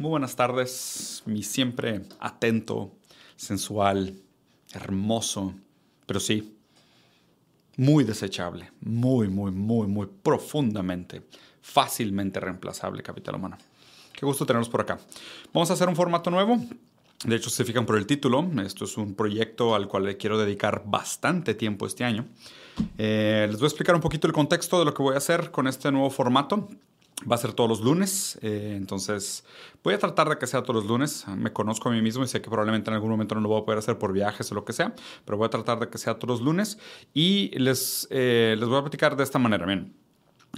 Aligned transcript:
Muy 0.00 0.08
buenas 0.08 0.34
tardes, 0.34 1.22
mi 1.26 1.42
siempre 1.42 2.00
atento, 2.20 2.90
sensual, 3.36 4.14
hermoso, 4.72 5.52
pero 6.06 6.18
sí, 6.18 6.56
muy 7.76 8.04
desechable, 8.04 8.72
muy, 8.80 9.28
muy, 9.28 9.50
muy, 9.50 9.86
muy 9.88 10.06
profundamente, 10.06 11.20
fácilmente 11.60 12.40
reemplazable 12.40 13.02
capital 13.02 13.34
humano. 13.34 13.58
Qué 14.14 14.24
gusto 14.24 14.46
tenerlos 14.46 14.70
por 14.70 14.80
acá. 14.80 14.98
Vamos 15.52 15.68
a 15.68 15.74
hacer 15.74 15.86
un 15.86 15.96
formato 15.96 16.30
nuevo. 16.30 16.58
De 17.26 17.36
hecho, 17.36 17.50
se 17.50 17.66
fijan 17.66 17.84
por 17.84 17.98
el 17.98 18.06
título, 18.06 18.50
esto 18.64 18.86
es 18.86 18.96
un 18.96 19.14
proyecto 19.14 19.74
al 19.74 19.86
cual 19.86 20.04
le 20.04 20.16
quiero 20.16 20.38
dedicar 20.38 20.82
bastante 20.86 21.52
tiempo 21.52 21.86
este 21.86 22.04
año. 22.04 22.24
Eh, 22.96 23.46
les 23.50 23.58
voy 23.58 23.66
a 23.66 23.68
explicar 23.68 23.94
un 23.94 24.00
poquito 24.00 24.26
el 24.26 24.32
contexto 24.32 24.78
de 24.78 24.86
lo 24.86 24.94
que 24.94 25.02
voy 25.02 25.14
a 25.14 25.18
hacer 25.18 25.50
con 25.50 25.66
este 25.66 25.92
nuevo 25.92 26.08
formato. 26.08 26.70
Va 27.30 27.34
a 27.34 27.38
ser 27.38 27.52
todos 27.52 27.68
los 27.68 27.80
lunes, 27.80 28.38
eh, 28.40 28.74
entonces 28.76 29.44
voy 29.84 29.92
a 29.92 29.98
tratar 29.98 30.28
de 30.28 30.38
que 30.38 30.46
sea 30.46 30.62
todos 30.62 30.76
los 30.76 30.86
lunes. 30.86 31.26
Me 31.36 31.52
conozco 31.52 31.88
a 31.90 31.92
mí 31.92 32.00
mismo 32.00 32.24
y 32.24 32.28
sé 32.28 32.40
que 32.40 32.48
probablemente 32.48 32.90
en 32.90 32.94
algún 32.94 33.10
momento 33.10 33.34
no 33.34 33.42
lo 33.42 33.48
voy 33.48 33.60
a 33.60 33.64
poder 33.64 33.78
hacer 33.78 33.98
por 33.98 34.12
viajes 34.12 34.50
o 34.52 34.54
lo 34.54 34.64
que 34.64 34.72
sea, 34.72 34.94
pero 35.24 35.36
voy 35.36 35.46
a 35.46 35.50
tratar 35.50 35.78
de 35.80 35.88
que 35.88 35.98
sea 35.98 36.14
todos 36.18 36.38
los 36.38 36.40
lunes 36.40 36.78
y 37.12 37.50
les, 37.58 38.08
eh, 38.10 38.56
les 38.58 38.68
voy 38.68 38.78
a 38.78 38.82
platicar 38.82 39.16
de 39.16 39.24
esta 39.24 39.38
manera. 39.38 39.66
Bien, 39.66 39.92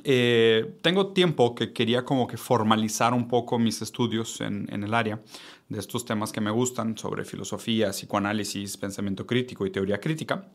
eh, 0.05 0.79
tengo 0.83 1.13
tiempo 1.13 1.55
que 1.55 1.73
quería 1.73 2.05
como 2.05 2.27
que 2.27 2.37
formalizar 2.37 3.13
un 3.13 3.27
poco 3.27 3.59
mis 3.59 3.83
estudios 3.83 4.41
en, 4.41 4.73
en 4.73 4.85
el 4.85 4.95
área 4.95 5.21
de 5.69 5.79
estos 5.81 6.05
temas 6.05 6.31
que 6.31 6.41
me 6.41 6.51
gustan 6.51 6.97
sobre 6.97 7.25
filosofía, 7.25 7.91
psicoanálisis, 7.91 8.77
pensamiento 8.77 9.27
crítico 9.27 9.67
y 9.67 9.71
teoría 9.71 9.99
crítica. 10.01 10.49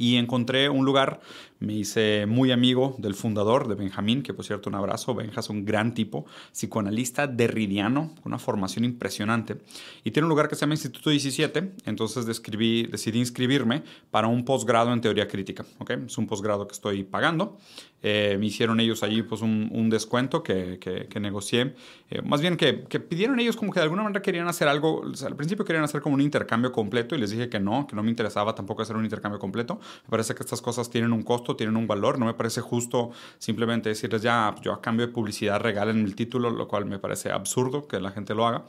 Y 0.00 0.16
encontré 0.16 0.70
un 0.70 0.86
lugar, 0.86 1.20
me 1.58 1.74
hice 1.74 2.24
muy 2.24 2.52
amigo 2.52 2.96
del 2.96 3.12
fundador, 3.12 3.68
de 3.68 3.74
Benjamín, 3.74 4.22
que 4.22 4.32
por 4.32 4.46
cierto 4.46 4.70
un 4.70 4.76
abrazo, 4.76 5.14
Benja 5.14 5.40
es 5.40 5.50
un 5.50 5.66
gran 5.66 5.92
tipo, 5.92 6.24
psicoanalista 6.52 7.26
derridiano, 7.26 8.14
con 8.22 8.32
una 8.32 8.38
formación 8.38 8.86
impresionante. 8.86 9.58
Y 10.02 10.10
tiene 10.10 10.24
un 10.24 10.30
lugar 10.30 10.48
que 10.48 10.54
se 10.54 10.62
llama 10.62 10.72
Instituto 10.72 11.10
17, 11.10 11.72
entonces 11.84 12.24
decidí 12.24 13.18
inscribirme 13.18 13.82
para 14.10 14.26
un 14.26 14.46
posgrado 14.46 14.90
en 14.90 15.02
teoría 15.02 15.28
crítica. 15.28 15.66
Es 16.06 16.16
un 16.16 16.26
posgrado 16.26 16.66
que 16.66 16.72
estoy 16.72 17.04
pagando. 17.04 17.58
Eh, 18.02 18.36
me 18.38 18.46
hicieron 18.46 18.80
ellos 18.80 19.02
allí 19.02 19.22
pues 19.22 19.42
un, 19.42 19.68
un 19.72 19.90
descuento 19.90 20.42
que, 20.42 20.78
que, 20.78 21.20
negocié. 21.20 21.74
Eh, 22.08 22.22
más 22.22 22.40
bien 22.40 22.56
que, 22.56 22.84
que, 22.84 22.98
pidieron 22.98 23.38
ellos 23.40 23.56
como 23.56 23.72
que 23.72 23.80
de 23.80 23.84
alguna 23.84 24.02
manera 24.02 24.22
querían 24.22 24.48
hacer 24.48 24.68
algo, 24.68 25.02
al 25.04 25.36
principio 25.36 25.64
querían 25.64 25.84
hacer 25.84 26.00
como 26.00 26.14
un 26.14 26.20
intercambio 26.20 26.72
completo 26.72 27.14
y 27.14 27.18
les 27.18 27.30
dije 27.30 27.48
que 27.48 27.60
no, 27.60 27.86
que 27.86 27.94
no 27.94 28.02
me 28.02 28.10
interesaba 28.10 28.54
tampoco 28.54 28.82
hacer 28.82 28.96
un 28.96 29.04
intercambio 29.04 29.38
completo. 29.38 29.80
Me 30.04 30.10
parece 30.10 30.34
que 30.34 30.42
estas 30.42 30.62
cosas 30.62 30.88
tienen 30.88 31.12
un 31.12 31.22
costo, 31.22 31.56
tienen 31.56 31.76
un 31.76 31.86
valor, 31.86 32.18
no 32.18 32.26
me 32.26 32.34
parece 32.34 32.60
justo 32.60 33.10
simplemente 33.38 33.90
decirles 33.90 34.22
ya, 34.22 34.54
yo 34.62 34.72
a 34.72 34.80
cambio 34.80 35.06
de 35.06 35.12
publicidad 35.12 35.60
regalen 35.60 36.04
el 36.04 36.14
título, 36.14 36.50
lo 36.50 36.66
cual 36.68 36.86
me 36.86 36.98
parece 36.98 37.30
absurdo 37.30 37.86
que 37.86 38.00
la 38.00 38.10
gente 38.10 38.34
lo 38.34 38.46
haga. 38.46 38.64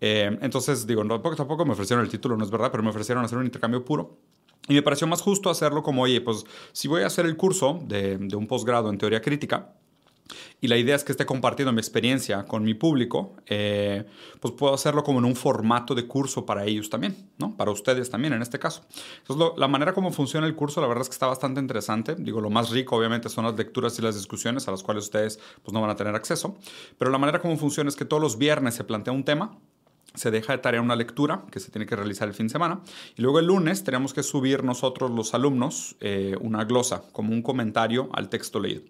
Eh, 0.00 0.38
entonces 0.42 0.86
digo, 0.86 1.04
no, 1.04 1.14
tampoco, 1.14 1.36
tampoco 1.36 1.64
me 1.64 1.72
ofrecieron 1.72 2.04
el 2.04 2.10
título, 2.10 2.36
no 2.36 2.44
es 2.44 2.50
verdad, 2.50 2.70
pero 2.70 2.82
me 2.82 2.90
ofrecieron 2.90 3.24
hacer 3.24 3.38
un 3.38 3.44
intercambio 3.44 3.84
puro. 3.84 4.18
Y 4.68 4.74
me 4.74 4.82
pareció 4.82 5.06
más 5.06 5.20
justo 5.20 5.50
hacerlo 5.50 5.82
como, 5.82 6.02
oye, 6.02 6.20
pues 6.20 6.44
si 6.72 6.88
voy 6.88 7.02
a 7.02 7.06
hacer 7.06 7.26
el 7.26 7.36
curso 7.36 7.80
de, 7.86 8.16
un 8.34 8.46
posgrado 8.46 8.90
en 8.90 8.98
teoría 8.98 9.20
crítica, 9.20 9.74
y 10.58 10.68
la 10.68 10.78
idea 10.78 10.96
es 10.96 11.04
que 11.04 11.12
esté 11.12 11.26
compartiendo 11.26 11.70
mi 11.72 11.80
experiencia 11.80 12.46
con 12.46 12.62
mi 12.62 12.72
público, 12.72 13.36
eh, 13.46 14.04
pues 14.40 14.54
puedo 14.54 14.72
hacerlo 14.72 15.04
como 15.04 15.18
en 15.18 15.26
un 15.26 15.36
formato 15.36 15.94
de 15.94 16.06
curso 16.06 16.46
para 16.46 16.64
ellos 16.64 16.88
también, 16.88 17.30
¿no? 17.36 17.54
Para 17.54 17.70
ustedes 17.70 18.08
también 18.08 18.32
en 18.32 18.40
este 18.40 18.58
caso. 18.58 18.86
Entonces, 19.18 19.58
la 19.58 19.68
manera 19.68 19.92
como 19.92 20.10
funciona 20.12 20.46
el 20.46 20.54
curso, 20.54 20.80
la 20.80 20.86
verdad 20.86 21.02
es 21.02 21.08
que 21.08 21.14
está 21.14 21.26
bastante 21.26 21.60
interesante. 21.60 22.14
Digo, 22.14 22.40
lo 22.40 22.48
más 22.48 22.70
rico 22.70 22.96
obviamente 22.96 23.28
son 23.28 23.44
las 23.44 23.54
lecturas 23.56 23.98
y 23.98 24.02
las 24.02 24.14
discusiones 24.14 24.66
a 24.66 24.70
las 24.70 24.82
cuales 24.82 25.04
ustedes 25.04 25.38
pues 25.62 25.74
no 25.74 25.82
van 25.82 25.90
a 25.90 25.96
tener 25.96 26.14
acceso. 26.14 26.56
Pero 26.96 27.10
la 27.10 27.18
manera 27.18 27.42
como 27.42 27.58
funciona 27.58 27.90
es 27.90 27.96
que 27.96 28.06
todos 28.06 28.22
los 28.22 28.38
viernes 28.38 28.74
se 28.74 28.84
plantea 28.84 29.12
un 29.12 29.24
tema, 29.24 29.58
se 30.14 30.30
deja 30.30 30.52
de 30.52 30.58
tarea 30.58 30.80
una 30.80 30.96
lectura 30.96 31.44
que 31.50 31.60
se 31.60 31.70
tiene 31.70 31.86
que 31.86 31.96
realizar 31.96 32.28
el 32.28 32.34
fin 32.34 32.46
de 32.46 32.52
semana 32.52 32.80
y 33.16 33.22
luego 33.22 33.40
el 33.40 33.46
lunes 33.46 33.84
tenemos 33.84 34.14
que 34.14 34.22
subir 34.22 34.64
nosotros 34.64 35.10
los 35.10 35.34
alumnos 35.34 35.96
eh, 36.00 36.36
una 36.40 36.64
glosa 36.64 37.04
como 37.12 37.32
un 37.32 37.42
comentario 37.42 38.08
al 38.12 38.28
texto 38.28 38.60
leído. 38.60 38.82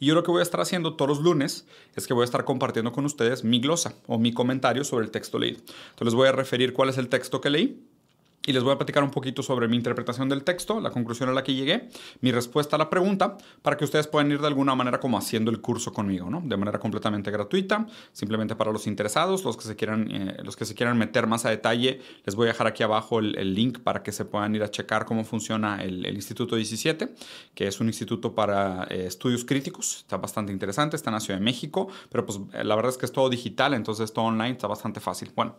Y 0.00 0.06
yo 0.06 0.14
lo 0.14 0.22
que 0.22 0.30
voy 0.30 0.40
a 0.40 0.44
estar 0.44 0.60
haciendo 0.60 0.94
todos 0.94 1.08
los 1.08 1.20
lunes 1.20 1.66
es 1.96 2.06
que 2.06 2.14
voy 2.14 2.22
a 2.22 2.24
estar 2.24 2.44
compartiendo 2.44 2.92
con 2.92 3.04
ustedes 3.04 3.42
mi 3.42 3.60
glosa 3.60 3.94
o 4.06 4.18
mi 4.18 4.32
comentario 4.32 4.84
sobre 4.84 5.04
el 5.04 5.10
texto 5.10 5.38
leído. 5.38 5.60
Entonces 5.90 6.14
voy 6.14 6.28
a 6.28 6.32
referir 6.32 6.72
cuál 6.72 6.88
es 6.88 6.98
el 6.98 7.08
texto 7.08 7.40
que 7.40 7.50
leí 7.50 7.87
y 8.48 8.52
les 8.54 8.62
voy 8.64 8.72
a 8.72 8.78
platicar 8.78 9.04
un 9.04 9.10
poquito 9.10 9.42
sobre 9.42 9.68
mi 9.68 9.76
interpretación 9.76 10.26
del 10.30 10.42
texto, 10.42 10.80
la 10.80 10.90
conclusión 10.90 11.28
a 11.28 11.32
la 11.32 11.44
que 11.44 11.52
llegué, 11.52 11.90
mi 12.22 12.32
respuesta 12.32 12.76
a 12.76 12.78
la 12.78 12.88
pregunta, 12.88 13.36
para 13.60 13.76
que 13.76 13.84
ustedes 13.84 14.06
puedan 14.06 14.32
ir 14.32 14.40
de 14.40 14.46
alguna 14.46 14.74
manera 14.74 14.98
como 15.00 15.18
haciendo 15.18 15.50
el 15.50 15.60
curso 15.60 15.92
conmigo, 15.92 16.30
¿no? 16.30 16.40
De 16.42 16.56
manera 16.56 16.78
completamente 16.78 17.30
gratuita, 17.30 17.86
simplemente 18.12 18.56
para 18.56 18.72
los 18.72 18.86
interesados, 18.86 19.44
los 19.44 19.58
que 19.58 19.64
se 19.64 19.76
quieran, 19.76 20.10
eh, 20.10 20.36
los 20.42 20.56
que 20.56 20.64
se 20.64 20.74
quieran 20.74 20.96
meter 20.96 21.26
más 21.26 21.44
a 21.44 21.50
detalle, 21.50 22.00
les 22.24 22.34
voy 22.34 22.46
a 22.46 22.52
dejar 22.52 22.66
aquí 22.66 22.82
abajo 22.82 23.18
el, 23.18 23.54
link 23.54 23.80
para 23.80 24.02
que 24.02 24.12
se 24.12 24.24
puedan 24.24 24.54
ir 24.54 24.62
a 24.62 24.70
checar 24.70 25.04
cómo 25.04 25.24
funciona 25.24 25.82
el, 25.82 26.06
Instituto 26.06 26.56
17, 26.56 27.14
que 27.54 27.66
es 27.66 27.80
un 27.80 27.88
instituto 27.88 28.34
para 28.34 28.84
eh, 28.84 29.04
estudios 29.06 29.44
críticos, 29.44 29.98
está 29.98 30.16
bastante 30.16 30.52
interesante, 30.52 30.96
está 30.96 31.10
en 31.10 31.14
la 31.14 31.20
Ciudad 31.20 31.38
de 31.38 31.44
México, 31.44 31.88
pero 32.10 32.24
pues 32.24 32.40
eh, 32.54 32.64
la 32.64 32.74
verdad 32.76 32.92
es 32.92 32.96
que 32.96 33.04
es 33.04 33.12
todo 33.12 33.28
digital, 33.28 33.74
entonces 33.74 34.10
todo 34.10 34.24
online, 34.24 34.52
está 34.52 34.68
bastante 34.68 35.00
fácil. 35.00 35.30
Bueno, 35.36 35.56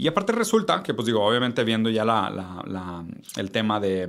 y 0.00 0.08
aparte 0.08 0.32
resulta 0.32 0.82
que, 0.82 0.94
pues 0.94 1.04
digo, 1.04 1.22
obviamente 1.22 1.62
viendo 1.62 1.90
ya 1.90 2.06
la, 2.06 3.04
el 3.36 3.50
tema 3.50 3.78
de 3.80 4.08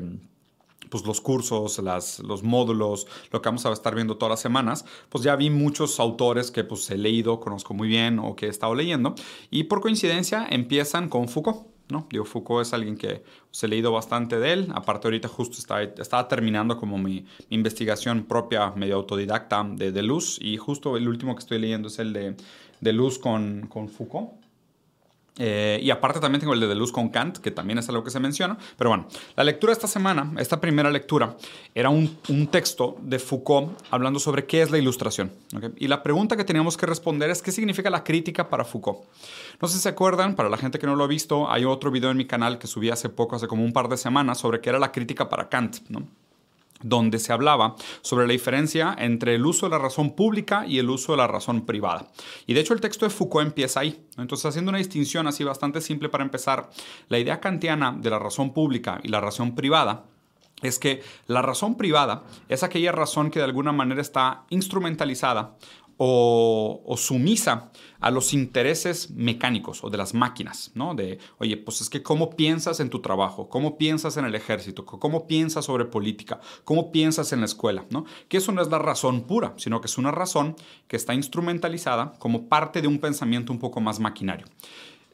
pues 0.90 1.06
los 1.06 1.20
cursos, 1.20 1.80
las, 1.80 2.20
los 2.20 2.44
módulos, 2.44 3.08
lo 3.30 3.42
que 3.42 3.50
vamos 3.50 3.66
a 3.66 3.74
estar 3.74 3.94
viendo 3.94 4.16
todas 4.16 4.30
las 4.30 4.40
semanas, 4.40 4.86
pues 5.10 5.26
ya 5.26 5.36
vi 5.36 5.50
muchos 5.50 6.00
autores 6.00 6.50
que 6.50 6.64
pues 6.64 6.90
he 6.92 6.98
leído, 6.98 7.42
conozco 7.42 7.74
muy 7.74 7.90
bien 7.90 8.20
o 8.20 8.38
que 8.38 8.46
he 8.46 8.50
estado 8.50 8.74
leyendo 8.74 9.16
y 9.50 9.66
por 9.66 9.82
coincidencia 9.82 10.48
empiezan 10.50 11.10
con 11.10 11.28
Foucault. 11.28 11.68
¿no? 11.90 12.08
Digo, 12.10 12.24
Foucault 12.24 12.66
es 12.66 12.72
alguien 12.72 12.96
que 12.96 13.26
pues, 13.50 13.62
he 13.62 13.68
leído 13.68 13.92
bastante 13.92 14.40
de 14.40 14.54
él. 14.54 14.68
Aparte, 14.74 15.10
ahorita 15.10 15.28
justo 15.28 15.58
estaba, 15.58 15.84
estaba 15.84 16.30
terminando 16.30 16.78
como 16.78 16.98
mi, 16.98 17.26
investigación 17.50 18.24
propia, 18.24 18.72
medio 18.78 18.96
autodidacta 18.96 19.68
de, 19.70 19.92
de 19.92 20.02
Luz. 20.02 20.40
Y 20.42 20.56
justo 20.56 20.96
el 20.96 21.10
último 21.10 21.36
que 21.36 21.40
estoy 21.40 21.60
leyendo 21.60 21.90
es 21.90 22.00
el 22.00 22.14
de, 22.14 22.38
de 22.80 22.94
Luz 22.94 23.20
con, 23.20 23.68
con 23.68 23.90
Foucault. 23.90 24.41
Eh, 25.38 25.80
y 25.82 25.90
aparte 25.92 26.20
también 26.20 26.42
tengo 26.42 26.54
el 26.54 26.60
de 26.60 26.68
De 26.68 26.76
Luz 26.76 26.92
con 26.92 27.10
Kant, 27.10 27.38
que 27.38 27.52
también 27.52 27.80
es 27.80 27.88
algo 27.90 28.04
que 28.04 28.12
se 28.12 28.20
menciona. 28.20 28.58
Pero 28.78 28.90
bueno, 28.90 29.08
la 29.36 29.44
lectura 29.44 29.74
esta 29.74 29.88
semana, 29.88 30.32
esta 30.38 30.60
primera 30.60 30.92
lectura, 30.92 31.36
era 31.74 31.90
un, 31.90 32.18
un 32.30 32.48
texto 32.48 32.98
de 33.02 33.18
Foucault 33.18 33.72
hablando 33.90 34.20
sobre 34.20 34.46
qué 34.46 34.62
es 34.62 34.72
la 34.72 34.78
ilustración. 34.78 35.32
Y 35.78 35.88
la 35.88 36.04
pregunta 36.04 36.36
que 36.36 36.44
teníamos 36.44 36.78
que 36.78 36.86
responder 36.86 37.30
es 37.30 37.42
qué 37.42 37.52
significa 37.52 37.90
la 37.90 38.04
crítica 38.04 38.50
para 38.50 38.66
Foucault. 38.66 39.00
No 39.62 39.68
sé 39.68 39.76
si 39.76 39.82
se 39.82 39.90
acuerdan, 39.90 40.36
para 40.36 40.50
la 40.50 40.58
gente 40.58 40.80
que 40.80 40.88
no 40.88 40.96
lo 40.96 41.04
ha 41.04 41.08
visto, 41.08 41.50
hay 41.50 41.66
otro 41.66 41.92
video 41.92 42.12
en 42.12 42.18
mi 42.18 42.26
canal 42.26 42.60
que 42.60 42.68
subí 42.68 42.90
hace 42.90 43.10
poco, 43.10 43.36
hace 43.36 43.48
como 43.48 43.64
un 43.64 43.74
par 43.74 43.88
de 43.88 43.98
semanas, 43.98 44.40
sobre 44.40 44.60
qué 44.60 44.70
era 44.70 44.80
la 44.80 44.92
crítica 44.92 45.30
para 45.30 45.50
Kant. 45.50 45.78
Donde 46.84 47.20
se 47.20 47.34
hablaba 47.34 47.76
sobre 48.02 48.28
la 48.28 48.34
diferencia 48.34 48.96
entre 48.98 49.36
el 49.36 49.46
uso 49.46 49.66
de 49.66 49.72
la 49.72 49.80
razón 49.80 50.16
pública 50.16 50.66
y 50.68 50.80
el 50.80 50.90
uso 50.90 51.14
de 51.14 51.18
la 51.18 51.28
razón 51.28 51.66
privada. 51.66 52.08
Y 52.48 52.54
de 52.54 52.62
hecho 52.62 52.74
el 52.74 52.82
texto 52.82 53.06
de 53.06 53.12
Foucault 53.12 53.48
empieza 53.48 53.80
ahí. 53.80 54.06
Entonces, 54.18 54.46
haciendo 54.46 54.70
una 54.70 54.78
distinción 54.78 55.28
así 55.28 55.44
bastante 55.44 55.82
simple 55.82 56.10
para 56.10 56.24
empezar, 56.24 56.70
la 57.10 57.20
idea 57.20 57.40
kantiana 57.40 57.96
de 57.98 58.10
la 58.10 58.20
razón 58.20 58.54
pública 58.54 59.00
y 59.04 59.08
la 59.08 59.22
razón 59.22 59.56
privada 59.56 60.06
es 60.62 60.78
que 60.80 61.02
la 61.28 61.42
razón 61.42 61.76
privada 61.76 62.24
es 62.48 62.64
aquella 62.64 62.92
razón 62.92 63.32
que 63.32 63.40
de 63.40 63.46
alguna 63.46 63.72
manera 63.72 64.02
está 64.02 64.46
instrumentalizada 64.50 65.56
o, 66.04 66.96
sumisa 66.98 67.72
a 68.00 68.10
los 68.10 68.34
intereses 68.34 69.12
mecánicos 69.12 69.84
o 69.84 69.92
de 69.92 70.00
las 70.00 70.16
máquinas, 70.16 70.72
¿no? 70.74 70.96
De, 70.96 71.20
oye, 71.38 71.58
pues 71.58 71.80
es 71.82 71.92
que 71.92 72.02
cómo 72.02 72.32
piensas 72.32 72.80
en 72.80 72.90
tu 72.90 73.02
trabajo, 73.02 73.50
cómo 73.50 73.78
piensas 73.78 74.18
en 74.18 74.26
el 74.26 74.34
ejército, 74.34 74.84
cómo 74.84 75.28
piensas 75.28 75.66
sobre 75.66 75.86
política, 75.86 76.40
cómo 76.64 76.92
piensas 76.92 77.34
en 77.34 77.42
la 77.42 77.46
escuela, 77.46 77.86
¿no? 77.92 78.06
Que 78.30 78.38
eso 78.38 78.52
no 78.52 78.64
es 78.64 78.70
la 78.70 78.80
razón 78.80 79.22
pura, 79.28 79.54
sino 79.58 79.80
que 79.80 79.86
es 79.86 80.00
una 80.00 80.10
razón 80.10 80.56
que 80.88 80.96
está 80.96 81.14
instrumentalizada 81.14 82.14
como 82.18 82.50
parte 82.50 82.82
de 82.82 82.88
un 82.88 82.98
pensamiento 82.98 83.54
un 83.54 83.60
poco 83.60 83.80
más 83.80 84.00
maquinario. 84.00 84.48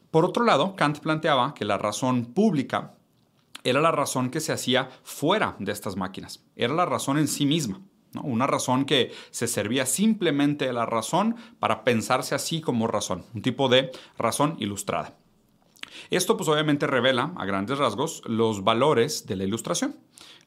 Por 0.09 0.23
otro 0.23 0.45
lado, 0.45 0.77
Kant 0.77 0.99
planteaba 0.99 1.53
que 1.53 1.65
la 1.65 1.77
razón 1.77 2.27
pública 2.27 2.95
era 3.65 3.81
la 3.81 3.91
razón 3.91 4.29
que 4.29 4.39
se 4.39 4.53
hacía 4.53 4.89
fuera 5.03 5.57
de 5.59 5.73
estas 5.73 5.97
máquinas, 5.97 6.45
era 6.55 6.73
la 6.73 6.85
razón 6.85 7.17
en 7.17 7.27
sí 7.27 7.45
misma. 7.45 7.81
Una 8.23 8.47
razón 8.47 8.85
que 8.85 9.11
se 9.31 9.47
servía 9.47 9.85
simplemente 9.85 10.65
de 10.65 10.73
la 10.73 10.85
razón 10.85 11.35
para 11.59 11.83
pensarse 11.83 12.35
así 12.35 12.61
como 12.61 12.87
razón, 12.87 13.25
un 13.33 13.41
tipo 13.41 13.69
de 13.69 13.91
razón 14.17 14.55
ilustrada. 14.59 15.15
Esto 16.09 16.37
pues 16.37 16.49
obviamente 16.49 16.87
revela 16.87 17.33
a 17.35 17.45
grandes 17.45 17.77
rasgos 17.77 18.21
los 18.25 18.63
valores 18.63 19.25
de 19.25 19.35
la 19.35 19.43
ilustración 19.43 19.95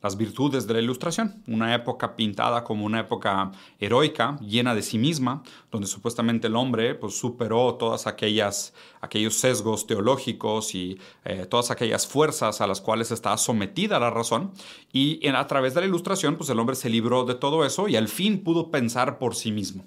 las 0.02 0.17
virtudes 0.17 0.67
de 0.67 0.75
la 0.75 0.81
ilustración, 0.81 1.43
una 1.47 1.75
época 1.75 2.17
pintada 2.17 2.64
como 2.64 2.85
una 2.85 3.00
época 3.00 3.52
heroica, 3.79 4.38
llena 4.41 4.75
de 4.75 4.82
sí 4.82 4.99
misma, 4.99 5.43
donde 5.70 5.87
supuestamente 5.87 6.47
el 6.47 6.56
hombre 6.56 6.94
pues, 6.94 7.19
superó 7.19 7.75
todas 7.75 8.06
aquellas 8.06 8.73
aquellos 9.00 9.35
sesgos 9.35 9.87
teológicos 9.87 10.75
y 10.75 10.99
eh, 11.25 11.47
todas 11.47 11.70
aquellas 11.70 12.06
fuerzas 12.06 12.61
a 12.61 12.67
las 12.67 12.81
cuales 12.81 13.11
estaba 13.11 13.37
sometida 13.38 13.99
la 13.99 14.11
razón 14.11 14.52
y 14.93 15.26
a 15.26 15.47
través 15.47 15.75
de 15.75 15.81
la 15.81 15.87
ilustración 15.87 16.37
pues 16.37 16.50
el 16.50 16.58
hombre 16.58 16.76
se 16.76 16.91
libró 16.91 17.25
de 17.25 17.35
todo 17.35 17.64
eso 17.64 17.88
y 17.88 17.96
al 17.96 18.08
fin 18.08 18.43
pudo 18.44 18.70
pensar 18.70 19.19
por 19.19 19.35
sí 19.35 19.53
mismo. 19.53 19.85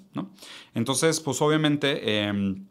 Entonces 0.74 1.20
pues 1.20 1.40
obviamente 1.42 2.26
em, 2.26 2.66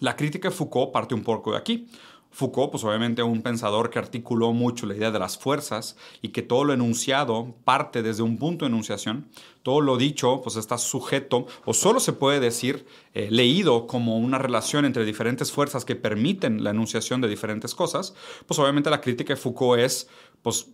La 0.00 0.14
crítica 0.14 0.50
de 0.50 0.54
Foucault 0.54 0.92
parte 0.92 1.14
un 1.14 1.22
poco 1.22 1.52
de 1.52 1.58
aquí. 1.58 1.88
Foucault, 2.36 2.70
pues 2.70 2.84
obviamente 2.84 3.22
un 3.22 3.40
pensador 3.40 3.88
que 3.88 3.98
articuló 3.98 4.52
mucho 4.52 4.84
la 4.84 4.94
idea 4.94 5.10
de 5.10 5.18
las 5.18 5.38
fuerzas 5.38 5.96
y 6.20 6.28
que 6.28 6.42
todo 6.42 6.64
lo 6.64 6.74
enunciado 6.74 7.54
parte 7.64 8.02
desde 8.02 8.22
un 8.22 8.36
punto 8.36 8.66
de 8.66 8.68
enunciación, 8.68 9.30
todo 9.62 9.80
lo 9.80 9.96
dicho 9.96 10.42
pues 10.42 10.56
está 10.56 10.76
sujeto 10.76 11.46
o 11.64 11.72
solo 11.72 11.98
se 11.98 12.12
puede 12.12 12.38
decir 12.38 12.84
eh, 13.14 13.28
leído 13.30 13.86
como 13.86 14.18
una 14.18 14.36
relación 14.36 14.84
entre 14.84 15.06
diferentes 15.06 15.50
fuerzas 15.50 15.86
que 15.86 15.96
permiten 15.96 16.62
la 16.62 16.72
enunciación 16.72 17.22
de 17.22 17.28
diferentes 17.28 17.74
cosas, 17.74 18.14
pues 18.44 18.60
obviamente 18.60 18.90
la 18.90 19.00
crítica 19.00 19.32
de 19.32 19.40
Foucault 19.40 19.80
es 19.80 20.06
pues 20.42 20.68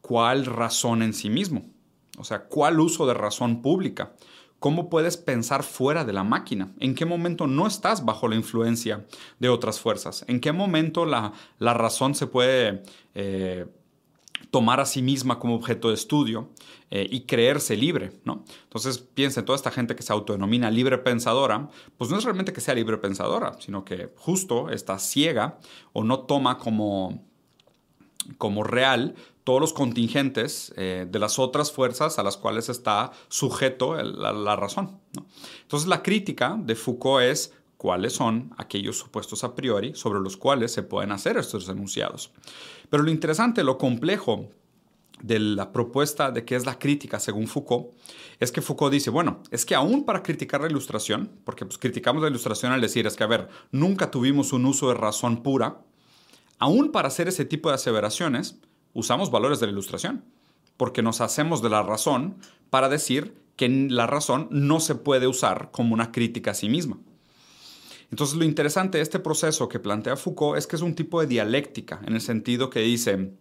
cuál 0.00 0.46
razón 0.46 1.02
en 1.02 1.14
sí 1.14 1.30
mismo, 1.30 1.66
o 2.16 2.22
sea, 2.22 2.44
cuál 2.44 2.78
uso 2.78 3.08
de 3.08 3.14
razón 3.14 3.60
pública. 3.60 4.12
¿Cómo 4.58 4.88
puedes 4.88 5.18
pensar 5.18 5.62
fuera 5.62 6.04
de 6.04 6.14
la 6.14 6.24
máquina? 6.24 6.72
¿En 6.80 6.94
qué 6.94 7.04
momento 7.04 7.46
no 7.46 7.66
estás 7.66 8.04
bajo 8.04 8.26
la 8.26 8.36
influencia 8.36 9.04
de 9.38 9.50
otras 9.50 9.80
fuerzas? 9.80 10.24
¿En 10.28 10.40
qué 10.40 10.52
momento 10.52 11.04
la, 11.04 11.32
razón 11.60 12.14
se 12.14 12.26
puede 12.26 12.82
eh, 13.14 13.66
tomar 14.50 14.80
a 14.80 14.86
sí 14.86 15.02
misma 15.02 15.38
como 15.38 15.54
objeto 15.54 15.88
de 15.88 15.94
estudio 15.94 16.48
eh, 16.90 17.06
y 17.10 17.22
creerse 17.22 17.76
libre? 17.76 18.12
¿no? 18.24 18.44
Entonces 18.62 18.98
piensa 18.98 19.40
en 19.40 19.46
toda 19.46 19.56
esta 19.56 19.70
gente 19.70 19.94
que 19.94 20.02
se 20.02 20.14
autodenomina 20.14 20.70
libre 20.70 20.96
pensadora, 20.96 21.68
pues 21.98 22.10
no 22.10 22.16
es 22.16 22.24
realmente 22.24 22.54
que 22.54 22.62
sea 22.62 22.74
libre 22.74 22.96
pensadora, 22.96 23.52
sino 23.60 23.84
que 23.84 24.10
justo 24.16 24.70
está 24.70 24.98
ciega 24.98 25.58
o 25.92 26.02
no 26.02 26.20
toma 26.20 26.56
como, 26.56 27.22
como 28.38 28.64
real 28.64 29.16
todos 29.46 29.60
los 29.60 29.72
contingentes 29.72 30.74
eh, 30.76 31.06
de 31.08 31.18
las 31.20 31.38
otras 31.38 31.70
fuerzas 31.70 32.18
a 32.18 32.24
las 32.24 32.36
cuales 32.36 32.68
está 32.68 33.12
sujeto 33.28 33.94
la, 33.94 34.56
razón. 34.56 34.98
Entonces 35.62 35.88
la 35.88 36.02
crítica 36.02 36.58
de 36.60 36.74
Foucault 36.74 37.22
es 37.22 37.54
cuáles 37.76 38.12
son 38.12 38.52
aquellos 38.58 38.98
supuestos 38.98 39.44
a 39.44 39.54
priori 39.54 39.94
sobre 39.94 40.18
los 40.18 40.36
cuales 40.36 40.72
se 40.72 40.82
pueden 40.82 41.12
hacer 41.12 41.36
estos 41.36 41.68
enunciados. 41.68 42.32
Pero 42.90 43.04
lo 43.04 43.10
interesante, 43.12 43.62
lo 43.62 43.78
complejo 43.78 44.48
de 45.22 45.38
la 45.38 45.70
propuesta 45.70 46.32
de 46.32 46.44
qué 46.44 46.56
es 46.56 46.66
la 46.66 46.80
crítica 46.80 47.20
según 47.20 47.46
Foucault, 47.46 47.92
es 48.40 48.50
que 48.50 48.62
Foucault 48.62 48.92
dice, 48.92 49.10
bueno, 49.10 49.44
es 49.52 49.64
que 49.64 49.76
aún 49.76 50.04
para 50.04 50.24
criticar 50.24 50.60
la 50.60 50.66
ilustración, 50.66 51.30
porque 51.44 51.64
pues, 51.64 51.78
criticamos 51.78 52.20
la 52.20 52.28
ilustración 52.28 52.72
al 52.72 52.80
decir, 52.80 53.06
es 53.06 53.14
que, 53.14 53.22
a 53.22 53.28
ver, 53.28 53.48
nunca 53.70 54.10
tuvimos 54.10 54.52
un 54.52 54.66
uso 54.66 54.88
de 54.88 54.94
razón 54.94 55.44
pura, 55.44 55.82
aún 56.58 56.90
para 56.90 57.06
hacer 57.06 57.28
ese 57.28 57.44
tipo 57.44 57.68
de 57.68 57.76
aseveraciones, 57.76 58.58
usamos 58.96 59.30
valores 59.30 59.60
de 59.60 59.66
la 59.66 59.72
ilustración, 59.72 60.24
porque 60.78 61.02
nos 61.02 61.20
hacemos 61.20 61.62
de 61.62 61.68
la 61.68 61.82
razón 61.82 62.38
para 62.70 62.88
decir 62.88 63.36
que 63.56 63.68
la 63.68 64.06
razón 64.06 64.48
no 64.50 64.80
se 64.80 64.94
puede 64.94 65.26
usar 65.26 65.70
como 65.70 65.94
una 65.94 66.12
crítica 66.12 66.52
a 66.52 66.54
sí 66.54 66.68
misma. 66.68 66.98
Entonces 68.10 68.36
lo 68.36 68.44
interesante 68.44 68.98
de 68.98 69.02
este 69.02 69.18
proceso 69.18 69.68
que 69.68 69.80
plantea 69.80 70.16
Foucault 70.16 70.58
es 70.58 70.66
que 70.66 70.76
es 70.76 70.82
un 70.82 70.94
tipo 70.94 71.20
de 71.20 71.26
dialéctica, 71.26 72.00
en 72.06 72.14
el 72.14 72.20
sentido 72.22 72.70
que 72.70 72.80
dice, 72.80 73.32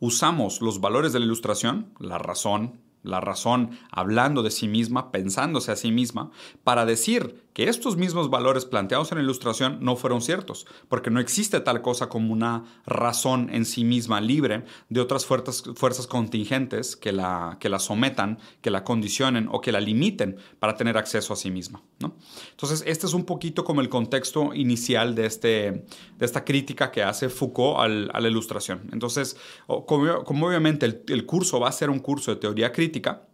usamos 0.00 0.62
los 0.62 0.80
valores 0.80 1.12
de 1.12 1.18
la 1.18 1.26
ilustración, 1.26 1.92
la 1.98 2.18
razón, 2.18 2.80
la 3.02 3.20
razón 3.20 3.70
hablando 3.90 4.42
de 4.42 4.50
sí 4.50 4.68
misma, 4.68 5.10
pensándose 5.10 5.72
a 5.72 5.76
sí 5.76 5.90
misma, 5.92 6.30
para 6.64 6.86
decir 6.86 7.44
que 7.52 7.68
estos 7.68 7.96
mismos 7.96 8.30
valores 8.30 8.64
planteados 8.64 9.10
en 9.10 9.18
la 9.18 9.24
ilustración 9.24 9.78
no 9.80 9.96
fueron 9.96 10.20
ciertos, 10.20 10.66
porque 10.88 11.10
no 11.10 11.20
existe 11.20 11.60
tal 11.60 11.82
cosa 11.82 12.08
como 12.08 12.32
una 12.32 12.64
razón 12.86 13.50
en 13.52 13.64
sí 13.64 13.84
misma 13.84 14.20
libre 14.20 14.64
de 14.88 15.00
otras 15.00 15.26
fuerzas, 15.26 15.64
fuerzas 15.74 16.06
contingentes 16.06 16.96
que 16.96 17.12
la, 17.12 17.56
que 17.60 17.68
la 17.68 17.78
sometan, 17.78 18.38
que 18.60 18.70
la 18.70 18.84
condicionen 18.84 19.48
o 19.50 19.60
que 19.60 19.72
la 19.72 19.80
limiten 19.80 20.36
para 20.58 20.76
tener 20.76 20.96
acceso 20.96 21.32
a 21.32 21.36
sí 21.36 21.50
misma. 21.50 21.82
¿No? 22.00 22.16
Entonces, 22.50 22.84
este 22.86 23.06
es 23.06 23.14
un 23.14 23.24
poquito 23.24 23.64
como 23.64 23.80
el 23.80 23.88
contexto 23.88 24.54
inicial 24.54 25.14
de, 25.14 25.26
este, 25.26 25.84
de 26.18 26.26
esta 26.26 26.44
crítica 26.44 26.90
que 26.90 27.02
hace 27.02 27.28
Foucault 27.28 27.78
a 27.78 28.20
la 28.20 28.28
ilustración. 28.28 28.88
Entonces, 28.92 29.36
como, 29.66 30.46
obviamente 30.46 31.02
el 31.08 31.26
curso 31.26 31.60
va 31.60 31.68
a 31.68 31.72
ser 31.72 31.90
un 31.90 31.98
curso 31.98 32.34
de 32.34 32.40
teoría 32.40 32.72
crítica, 32.72 33.28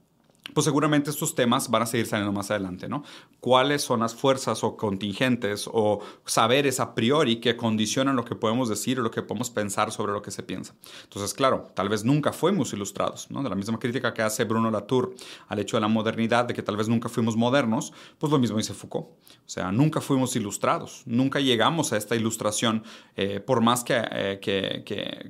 pues 0.54 0.64
seguramente 0.64 1.10
estos 1.10 1.34
temas 1.34 1.68
van 1.68 1.82
a 1.82 1.86
seguir 1.86 2.06
saliendo 2.06 2.32
más 2.32 2.50
adelante, 2.50 2.88
¿no? 2.88 3.02
¿Cuáles 3.40 3.82
son 3.82 4.00
las 4.00 4.14
fuerzas 4.14 4.64
o 4.64 4.76
contingentes 4.76 5.68
o 5.70 6.00
saberes 6.24 6.80
a 6.80 6.94
priori 6.94 7.36
que 7.36 7.56
condicionan 7.56 8.16
lo 8.16 8.24
que 8.24 8.36
podemos 8.36 8.68
decir 8.68 9.00
o 9.00 9.02
lo 9.02 9.10
que 9.10 9.22
podemos 9.22 9.50
pensar 9.50 9.90
sobre 9.90 10.12
lo 10.12 10.22
que 10.22 10.30
se 10.30 10.42
piensa? 10.42 10.74
Entonces, 11.02 11.34
claro, 11.34 11.68
tal 11.74 11.88
vez 11.88 12.04
nunca 12.04 12.32
fuimos 12.32 12.72
ilustrados, 12.72 13.30
¿no? 13.30 13.42
De 13.42 13.50
la 13.50 13.56
misma 13.56 13.78
crítica 13.78 14.14
que 14.14 14.22
hace 14.22 14.44
Bruno 14.44 14.70
Latour 14.70 15.14
al 15.48 15.58
hecho 15.58 15.76
de 15.76 15.80
la 15.80 15.88
modernidad, 15.88 16.44
de 16.44 16.54
que 16.54 16.62
tal 16.62 16.76
vez 16.76 16.88
nunca 16.88 17.08
fuimos 17.08 17.36
modernos, 17.36 17.92
pues 18.18 18.32
lo 18.32 18.38
mismo 18.38 18.56
dice 18.56 18.74
Foucault. 18.74 19.08
O 19.08 19.48
sea, 19.48 19.72
nunca 19.72 20.00
fuimos 20.00 20.36
ilustrados, 20.36 21.02
nunca 21.04 21.40
llegamos 21.40 21.92
a 21.92 21.96
esta 21.96 22.14
ilustración, 22.14 22.84
eh, 23.16 23.40
por 23.40 23.60
más 23.60 23.82
que, 23.84 24.00
eh, 24.10 24.38
que, 24.40 24.82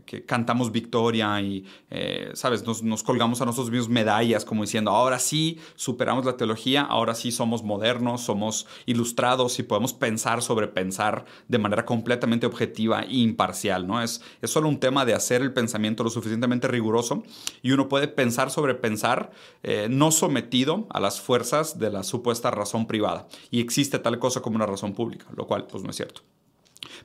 que, 0.07 0.25
cantamos 0.25 0.71
victoria 0.71 1.41
y, 1.41 1.65
eh, 1.91 2.31
¿sabes? 2.35 2.63
Nos, 2.65 2.83
nos 2.83 3.03
colgamos 3.03 3.41
a 3.41 3.47
nosotros 3.47 3.71
mismos 3.71 3.89
medallas 3.89 4.45
como 4.45 4.63
diciendo, 4.63 4.91
ahora 4.91 5.14
sí 5.19 5.59
superamos 5.75 6.25
la 6.25 6.37
teología, 6.37 6.83
ahora 6.83 7.15
sí 7.15 7.33
somos 7.33 7.63
modernos, 7.63 8.23
somos 8.23 8.67
ilustrados 8.87 9.59
y 9.59 9.63
podemos 9.63 9.93
pensar 9.93 10.43
sobre 10.43 10.69
pensar 10.69 11.25
de 11.49 11.59
manera 11.59 11.85
completamente 11.85 12.47
objetiva 12.47 13.03
e 13.03 13.17
imparcial, 13.17 13.87
¿no? 13.87 14.03
Es, 14.03 14.23
es 14.43 14.51
solo 14.51 14.69
un 14.69 14.81
tema 14.81 15.05
de 15.05 15.15
hacer 15.15 15.43
el 15.43 15.53
pensamiento 15.53 16.05
lo 16.05 16.11
suficientemente 16.11 16.69
riguroso 16.69 17.23
y 17.63 17.73
uno 17.73 17.89
puede 17.89 18.09
pensar 18.09 18.51
sobre 18.51 18.75
pensar 18.75 19.31
eh, 19.63 19.89
no 19.91 20.11
sometido 20.11 20.87
a 20.91 21.01
las 21.01 21.21
fuerzas 21.21 21.79
de 21.79 21.91
la 21.91 22.03
supuesta 22.03 22.51
razón 22.51 22.87
privada. 22.87 23.27
Y 23.51 23.61
existe 23.61 23.99
tal 23.99 24.19
cosa 24.19 24.41
como 24.41 24.57
una 24.57 24.67
razón 24.67 24.95
pública, 24.95 25.27
lo 25.37 25.47
cual 25.47 25.67
pues 25.67 25.83
no 25.83 25.91
es 25.91 25.97
cierto. 25.97 26.23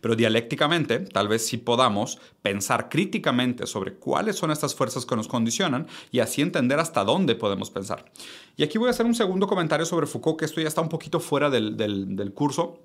Pero 0.01 0.15
dialécticamente, 0.15 1.00
tal 1.00 1.27
vez 1.27 1.45
sí 1.45 1.57
podamos 1.57 2.19
pensar 2.41 2.89
críticamente 2.89 3.68
sobre 3.68 3.94
cuáles 3.95 4.36
son 4.36 4.51
estas 4.51 4.75
fuerzas 4.75 5.06
que 5.06 5.15
nos 5.15 5.27
condicionan 5.27 5.88
y 6.12 6.19
así 6.19 6.41
entender 6.41 6.80
hasta 6.80 7.03
dónde 7.03 7.36
podemos 7.36 7.69
pensar. 7.69 8.06
Y 8.57 8.63
aquí 8.63 8.77
voy 8.77 8.88
a 8.88 8.91
hacer 8.91 9.06
un 9.06 9.15
segundo 9.15 9.47
comentario 9.47 9.86
sobre 9.86 10.07
Foucault, 10.07 10.39
que 10.39 10.45
esto 10.45 10.62
ya 10.62 10.68
está 10.68 10.81
un 10.81 10.89
poquito 10.89 11.19
fuera 11.19 11.50
del, 11.50 11.77
del, 11.77 12.33
curso. 12.33 12.80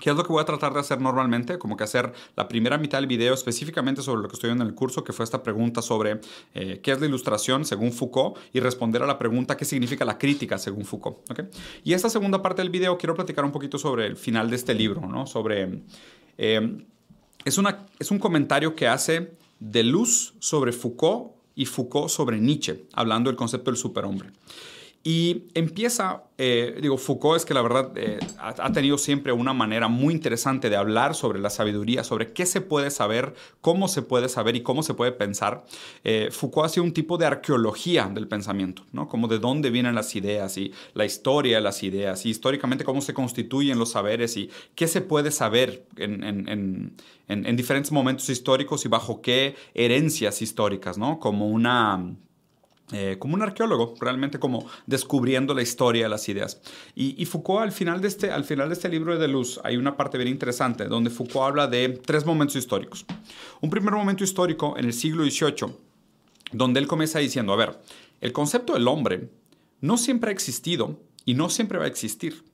¿Qué 0.00 0.10
es 0.10 0.16
lo 0.16 0.24
que 0.24 0.32
voy 0.32 0.42
a 0.42 0.44
tratar 0.44 0.74
de 0.74 0.80
hacer 0.80 1.00
normalmente? 1.00 1.56
Como 1.56 1.76
que 1.76 1.84
hacer 1.84 2.12
la 2.36 2.48
primera 2.48 2.78
mitad 2.78 2.98
del 2.98 3.06
video 3.06 3.32
específicamente 3.32 4.02
sobre 4.02 4.22
lo 4.22 4.28
que 4.28 4.34
estoy 4.34 4.48
viendo 4.48 4.64
en 4.64 4.70
el 4.70 4.74
curso, 4.74 5.04
que 5.04 5.12
fue 5.12 5.24
esta 5.24 5.42
pregunta 5.42 5.82
sobre 5.82 6.20
eh, 6.54 6.80
qué 6.82 6.92
es 6.92 7.00
la 7.00 7.06
ilustración 7.06 7.64
según 7.64 7.92
Foucault 7.92 8.36
y 8.52 8.60
responder 8.60 9.02
a 9.02 9.06
la 9.06 9.18
pregunta 9.18 9.56
qué 9.56 9.64
significa 9.64 10.04
la 10.04 10.18
crítica 10.18 10.58
según 10.58 10.84
Foucault. 10.84 11.18
Y 11.84 11.92
esta 11.92 12.10
segunda 12.10 12.42
parte 12.42 12.60
del 12.62 12.70
video 12.70 12.98
quiero 12.98 13.14
platicar 13.14 13.44
un 13.44 13.52
poquito 13.52 13.78
sobre 13.78 14.06
el 14.06 14.16
final 14.16 14.50
de 14.50 14.56
este 14.56 14.74
libro, 14.74 15.00
¿no? 15.06 15.26
sobre 15.26 15.84
eh, 16.38 16.84
es, 17.44 17.58
una, 17.58 17.86
es 17.98 18.10
un 18.10 18.18
comentario 18.18 18.74
que 18.74 18.88
hace 18.88 19.36
de 19.60 19.82
Luz 19.82 20.34
sobre 20.40 20.72
Foucault 20.72 21.32
y 21.54 21.66
Foucault 21.66 22.08
sobre 22.08 22.38
Nietzsche, 22.38 22.84
hablando 22.92 23.30
del 23.30 23.36
concepto 23.36 23.70
del 23.70 23.78
superhombre. 23.78 24.30
Y 25.06 25.48
empieza, 25.52 26.22
eh, 26.38 26.78
digo, 26.80 26.96
Foucault 26.96 27.36
es 27.36 27.44
que 27.44 27.52
la 27.52 27.60
verdad 27.60 27.92
eh, 27.94 28.18
ha, 28.38 28.72
tenido 28.72 28.96
siempre 28.96 29.32
una 29.34 29.52
manera 29.52 29.86
muy 29.88 30.14
interesante 30.14 30.70
de 30.70 30.76
hablar 30.76 31.14
sobre 31.14 31.40
la 31.40 31.50
sabiduría, 31.50 32.04
sobre 32.04 32.32
qué 32.32 32.46
se 32.46 32.62
puede 32.62 32.90
saber, 32.90 33.34
cómo 33.60 33.86
se 33.88 34.00
puede 34.00 34.30
saber 34.30 34.56
y 34.56 34.62
cómo 34.62 34.82
se 34.82 34.94
puede 34.94 35.12
pensar. 35.12 35.66
Eh, 36.04 36.30
Foucault 36.32 36.64
ha 36.64 36.68
sido 36.70 36.84
un 36.84 36.94
tipo 36.94 37.18
de 37.18 37.26
arqueología 37.26 38.10
del 38.14 38.26
pensamiento, 38.28 38.86
¿no? 38.92 39.06
Como 39.06 39.28
de 39.28 39.38
dónde 39.38 39.68
vienen 39.68 39.94
las 39.94 40.16
ideas 40.16 40.56
y 40.56 40.72
la 40.94 41.04
historia 41.04 41.56
de 41.56 41.62
las 41.62 41.82
ideas 41.82 42.24
y 42.24 42.30
históricamente 42.30 42.82
cómo 42.82 43.02
se 43.02 43.12
constituyen 43.12 43.78
los 43.78 43.90
saberes 43.90 44.38
y 44.38 44.48
qué 44.74 44.88
se 44.88 45.02
puede 45.02 45.30
saber 45.30 45.84
en, 45.98 46.24
en, 46.24 46.48
en, 46.48 46.94
en 47.28 47.56
diferentes 47.56 47.92
momentos 47.92 48.30
históricos 48.30 48.86
y 48.86 48.88
bajo 48.88 49.20
qué 49.20 49.54
herencias 49.74 50.40
históricas, 50.40 50.96
¿no? 50.96 51.20
Como 51.20 51.46
una 51.46 52.16
eh, 52.92 53.16
como 53.18 53.34
un 53.34 53.42
arqueólogo, 53.42 53.94
realmente 53.98 54.38
como 54.38 54.66
descubriendo 54.86 55.54
la 55.54 55.62
historia 55.62 56.02
de 56.02 56.08
las 56.10 56.28
ideas. 56.28 56.60
Y, 56.94 57.24
Foucault 57.24 57.62
al 57.62 57.72
final, 57.72 58.00
de 58.02 58.08
este, 58.08 58.30
al 58.30 58.44
final 58.44 58.68
de 58.68 58.74
este 58.74 58.90
libro 58.90 59.18
de 59.18 59.26
Luz 59.26 59.58
hay 59.64 59.76
una 59.78 59.96
parte 59.96 60.18
bien 60.18 60.28
interesante 60.28 60.84
donde 60.84 61.08
Foucault 61.08 61.48
habla 61.48 61.66
de 61.66 61.88
tres 61.88 62.26
momentos 62.26 62.56
históricos. 62.56 63.06
Un 63.62 63.70
primer 63.70 63.94
momento 63.94 64.22
histórico 64.22 64.76
en 64.76 64.84
el 64.84 64.92
siglo 64.92 65.24
XVIII, 65.24 65.74
donde 66.52 66.78
él 66.78 66.86
comienza 66.86 67.18
diciendo, 67.20 67.54
a 67.54 67.56
ver, 67.56 67.80
el 68.20 68.32
concepto 68.32 68.74
del 68.74 68.86
hombre 68.86 69.30
no 69.80 69.96
siempre 69.96 70.30
ha 70.30 70.32
existido 70.32 71.00
y 71.24 71.34
no 71.34 71.48
siempre 71.48 71.78
va 71.78 71.84
a 71.84 71.88
existir. 71.88 72.44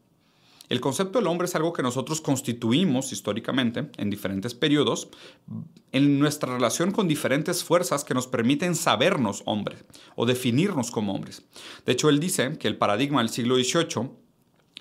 El 0.71 0.81
concepto 0.81 1.19
del 1.19 1.27
hombre 1.27 1.47
es 1.47 1.57
algo 1.57 1.73
que 1.73 1.83
nosotros 1.83 2.21
constituimos 2.21 3.13
históricamente 3.13 3.91
en 3.97 4.09
diferentes 4.09 4.55
periodos 4.55 5.09
en 5.91 6.21
nuestra 6.21 6.55
relación 6.55 6.93
con 6.93 7.09
diferentes 7.09 7.65
fuerzas 7.65 8.05
que 8.05 8.15
nos 8.15 8.29
permiten 8.29 8.77
sabernos 8.77 9.43
hombres 9.47 9.85
o 10.15 10.27
definirnos 10.27 10.93
como 10.93 11.13
hombres. 11.13 11.43
De 11.85 11.93
hecho, 11.93 12.09
él 12.09 12.21
dice 12.21 12.57
que 12.57 12.69
el 12.69 12.79
paradigma 12.79 13.21
del 13.21 13.31
siglo 13.31 13.57
XVIII 13.57 14.11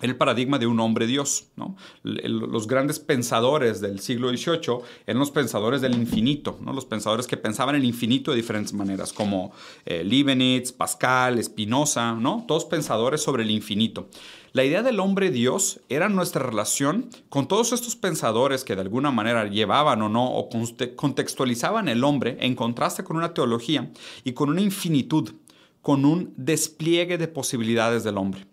el 0.00 0.16
paradigma 0.16 0.58
de 0.58 0.66
un 0.66 0.80
hombre 0.80 1.06
Dios. 1.06 1.48
¿no? 1.56 1.76
Los 2.02 2.66
grandes 2.66 2.98
pensadores 2.98 3.80
del 3.80 4.00
siglo 4.00 4.30
XVIII 4.30 4.78
eran 5.06 5.20
los 5.20 5.30
pensadores 5.30 5.80
del 5.80 5.94
infinito, 5.94 6.58
¿no? 6.60 6.72
los 6.72 6.86
pensadores 6.86 7.26
que 7.26 7.36
pensaban 7.36 7.74
en 7.74 7.82
el 7.82 7.88
infinito 7.88 8.30
de 8.30 8.38
diferentes 8.38 8.72
maneras, 8.72 9.12
como 9.12 9.52
eh, 9.84 10.02
Leibniz, 10.04 10.72
Pascal, 10.72 11.42
Spinoza, 11.42 12.14
¿no? 12.14 12.44
todos 12.46 12.64
pensadores 12.64 13.22
sobre 13.22 13.42
el 13.42 13.50
infinito. 13.50 14.08
La 14.52 14.64
idea 14.64 14.82
del 14.82 14.98
hombre 14.98 15.30
Dios 15.30 15.80
era 15.88 16.08
nuestra 16.08 16.44
relación 16.44 17.08
con 17.28 17.46
todos 17.46 17.72
estos 17.72 17.94
pensadores 17.94 18.64
que 18.64 18.74
de 18.74 18.80
alguna 18.80 19.12
manera 19.12 19.46
llevaban 19.46 20.02
o 20.02 20.08
no 20.08 20.28
o 20.28 20.48
contextualizaban 20.96 21.86
el 21.86 22.02
hombre 22.02 22.36
en 22.40 22.56
contraste 22.56 23.04
con 23.04 23.16
una 23.16 23.32
teología 23.32 23.92
y 24.24 24.32
con 24.32 24.50
una 24.50 24.60
infinitud, 24.60 25.34
con 25.82 26.04
un 26.04 26.34
despliegue 26.36 27.16
de 27.16 27.28
posibilidades 27.28 28.02
del 28.02 28.18
hombre. 28.18 28.46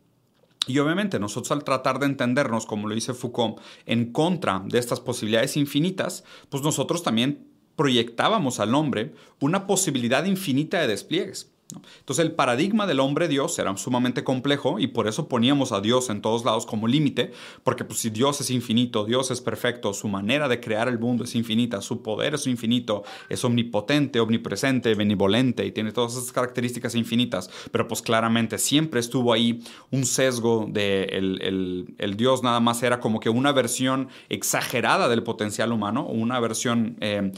Y 0.68 0.78
obviamente 0.78 1.18
nosotros 1.18 1.52
al 1.52 1.64
tratar 1.64 1.98
de 1.98 2.06
entendernos, 2.06 2.68
como 2.68 2.88
lo 2.88 2.94
dice 2.94 3.16
Foucault, 3.16 3.60
en 3.88 4.12
contra 4.12 4.62
de 4.68 4.78
estas 4.78 5.00
posibilidades 5.00 5.58
infinitas, 5.58 6.24
pues 6.50 6.62
nosotros 6.62 7.02
también 7.02 7.48
proyectábamos 7.76 8.60
al 8.60 8.76
hombre 8.76 9.16
una 9.40 9.66
posibilidad 9.66 10.26
infinita 10.26 10.80
de 10.80 10.88
despliegues. 10.88 11.57
Entonces 11.76 12.24
el 12.24 12.32
paradigma 12.32 12.88
del 12.88 13.02
hombre 13.02 13.28
Dios 13.28 13.60
era 13.60 13.76
sumamente 13.76 14.24
complejo 14.24 14.80
y 14.80 14.88
por 14.88 15.08
eso 15.08 15.28
poníamos 15.28 15.74
a 15.74 15.82
Dios 15.82 16.10
en 16.10 16.22
todos 16.22 16.46
lados 16.46 16.66
como 16.66 16.88
límite, 16.88 17.34
porque 17.64 17.84
pues, 17.84 18.00
si 18.00 18.10
Dios 18.10 18.40
es 18.40 18.50
infinito, 18.52 19.04
Dios 19.04 19.32
es 19.32 19.42
perfecto, 19.42 19.94
su 19.94 20.08
manera 20.08 20.48
de 20.48 20.62
crear 20.62 20.88
el 20.88 20.98
mundo 20.98 21.26
es 21.26 21.36
infinita, 21.36 21.82
su 21.82 22.02
poder 22.02 22.36
es 22.36 22.48
infinito, 22.48 23.04
es 23.28 23.44
omnipotente, 23.44 24.22
omnipresente, 24.22 24.96
benevolente 24.96 25.66
y 25.66 25.72
tiene 25.72 25.92
todas 25.92 26.14
esas 26.14 26.32
características 26.32 26.96
infinitas, 26.96 27.50
pero 27.72 27.88
pues 27.88 28.02
claramente 28.02 28.58
siempre 28.58 29.02
estuvo 29.02 29.34
ahí 29.34 29.62
un 29.92 30.06
sesgo 30.06 30.68
de 30.70 31.04
el, 31.04 32.16
Dios 32.18 32.42
nada 32.42 32.60
más 32.60 32.82
era 32.82 33.00
como 33.00 33.20
que 33.20 33.30
una 33.30 33.52
versión 33.52 34.08
exagerada 34.30 35.08
del 35.08 35.22
potencial 35.22 35.72
humano 35.72 36.08
una 36.08 36.40
versión 36.40 36.98
eh, 37.00 37.32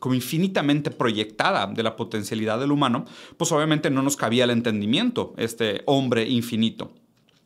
como 0.00 0.14
infinitamente 0.14 0.90
proyectada 0.90 1.68
de 1.68 1.82
la 1.82 1.94
potencialidad 1.94 2.58
del 2.58 2.72
humano 2.72 3.01
pues 3.36 3.52
obviamente 3.52 3.90
no 3.90 4.02
nos 4.02 4.16
cabía 4.16 4.44
el 4.44 4.50
entendimiento, 4.50 5.34
este 5.36 5.82
hombre 5.86 6.28
infinito. 6.28 6.92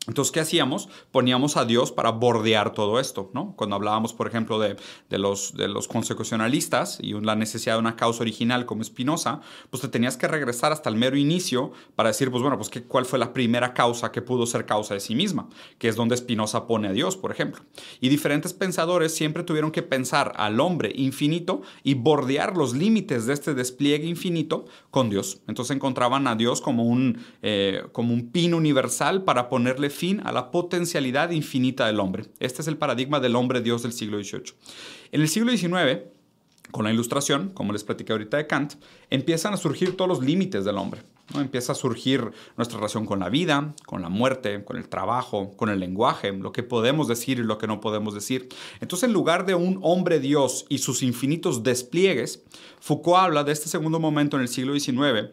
Entonces, 0.08 0.32
¿qué 0.32 0.40
hacíamos? 0.40 0.88
Poníamos 1.10 1.56
a 1.56 1.64
Dios 1.64 1.92
para 1.92 2.10
bordear 2.10 2.72
todo 2.72 3.00
esto, 3.00 3.30
¿no? 3.34 3.54
Cuando 3.56 3.76
hablábamos, 3.76 4.12
por 4.12 4.28
ejemplo, 4.28 4.58
de, 4.58 4.76
los, 5.10 5.54
de 5.56 5.68
los 5.68 5.88
consecucionalistas 5.88 6.98
y 7.00 7.12
la 7.20 7.34
necesidad 7.34 7.74
de 7.74 7.80
una 7.80 7.96
causa 7.96 8.22
original 8.22 8.66
como 8.66 8.84
Spinoza, 8.84 9.40
pues 9.70 9.80
te 9.80 9.88
tenías 9.88 10.16
que 10.16 10.28
regresar 10.28 10.72
hasta 10.72 10.90
el 10.90 10.96
mero 10.96 11.16
inicio 11.16 11.72
para 11.96 12.10
decir, 12.10 12.30
pues 12.30 12.42
bueno, 12.42 12.56
pues 12.56 12.68
¿qué, 12.68 12.82
cuál 12.84 13.04
fue 13.04 13.18
la 13.18 13.32
primera 13.32 13.74
causa 13.74 14.12
que 14.12 14.22
pudo 14.22 14.46
ser 14.46 14.66
causa 14.66 14.94
de 14.94 15.00
sí 15.00 15.14
misma, 15.14 15.48
que 15.78 15.88
es 15.88 15.96
donde 15.96 16.16
Spinoza 16.16 16.66
pone 16.66 16.88
a 16.88 16.92
Dios, 16.92 17.16
por 17.16 17.32
ejemplo. 17.32 17.62
Y 18.00 18.08
diferentes 18.08 18.52
pensadores 18.52 19.14
siempre 19.14 19.42
tuvieron 19.42 19.70
que 19.70 19.82
pensar 19.82 20.32
al 20.36 20.60
hombre 20.60 20.92
infinito 20.94 21.62
y 21.82 21.94
bordear 21.94 22.56
los 22.56 22.74
límites 22.74 23.26
de 23.26 23.34
este 23.34 23.54
despliegue 23.54 24.06
infinito 24.06 24.66
con 24.90 25.10
Dios. 25.10 25.40
Entonces 25.46 25.74
encontraban 25.74 26.26
a 26.26 26.36
Dios 26.36 26.60
como 26.60 26.84
un, 26.84 27.18
eh, 27.42 27.82
como 27.92 28.14
un 28.14 28.30
pin 28.30 28.54
universal 28.54 29.24
para 29.24 29.48
ponerle 29.48 29.90
fin 29.96 30.20
a 30.24 30.32
la 30.32 30.50
potencialidad 30.50 31.30
infinita 31.30 31.86
del 31.86 32.00
hombre. 32.00 32.26
Este 32.38 32.62
es 32.62 32.68
el 32.68 32.76
paradigma 32.76 33.20
del 33.20 33.36
hombre 33.36 33.60
Dios 33.60 33.82
del 33.82 33.92
siglo 33.92 34.22
XVIII. 34.22 34.54
En 35.12 35.20
el 35.20 35.28
siglo 35.28 35.50
XIX, 35.50 36.02
con 36.70 36.84
la 36.84 36.92
ilustración, 36.92 37.50
como 37.50 37.72
les 37.72 37.84
platicé 37.84 38.12
ahorita 38.12 38.36
de 38.36 38.46
Kant, 38.46 38.74
empiezan 39.10 39.54
a 39.54 39.56
surgir 39.56 39.96
todos 39.96 40.08
los 40.08 40.22
límites 40.22 40.64
del 40.64 40.78
hombre. 40.78 41.02
Empieza 41.34 41.72
a 41.72 41.74
surgir 41.74 42.30
nuestra 42.56 42.78
relación 42.78 43.04
con 43.04 43.18
la 43.18 43.28
vida, 43.28 43.74
con 43.84 44.00
la 44.00 44.08
muerte, 44.08 44.64
con 44.64 44.76
el 44.76 44.88
trabajo, 44.88 45.56
con 45.56 45.70
el 45.70 45.80
lenguaje, 45.80 46.32
lo 46.32 46.52
que 46.52 46.62
podemos 46.62 47.08
decir 47.08 47.38
y 47.38 47.42
lo 47.42 47.58
que 47.58 47.66
no 47.66 47.80
podemos 47.80 48.14
decir. 48.14 48.48
Entonces, 48.80 49.08
en 49.08 49.12
lugar 49.12 49.44
de 49.44 49.54
un 49.54 49.80
hombre 49.82 50.20
Dios 50.20 50.66
y 50.68 50.78
sus 50.78 51.02
infinitos 51.02 51.64
despliegues, 51.64 52.44
Foucault 52.80 53.18
habla 53.18 53.42
de 53.42 53.52
este 53.52 53.68
segundo 53.68 53.98
momento 53.98 54.36
en 54.36 54.42
el 54.42 54.48
siglo 54.48 54.78
XIX 54.78 55.30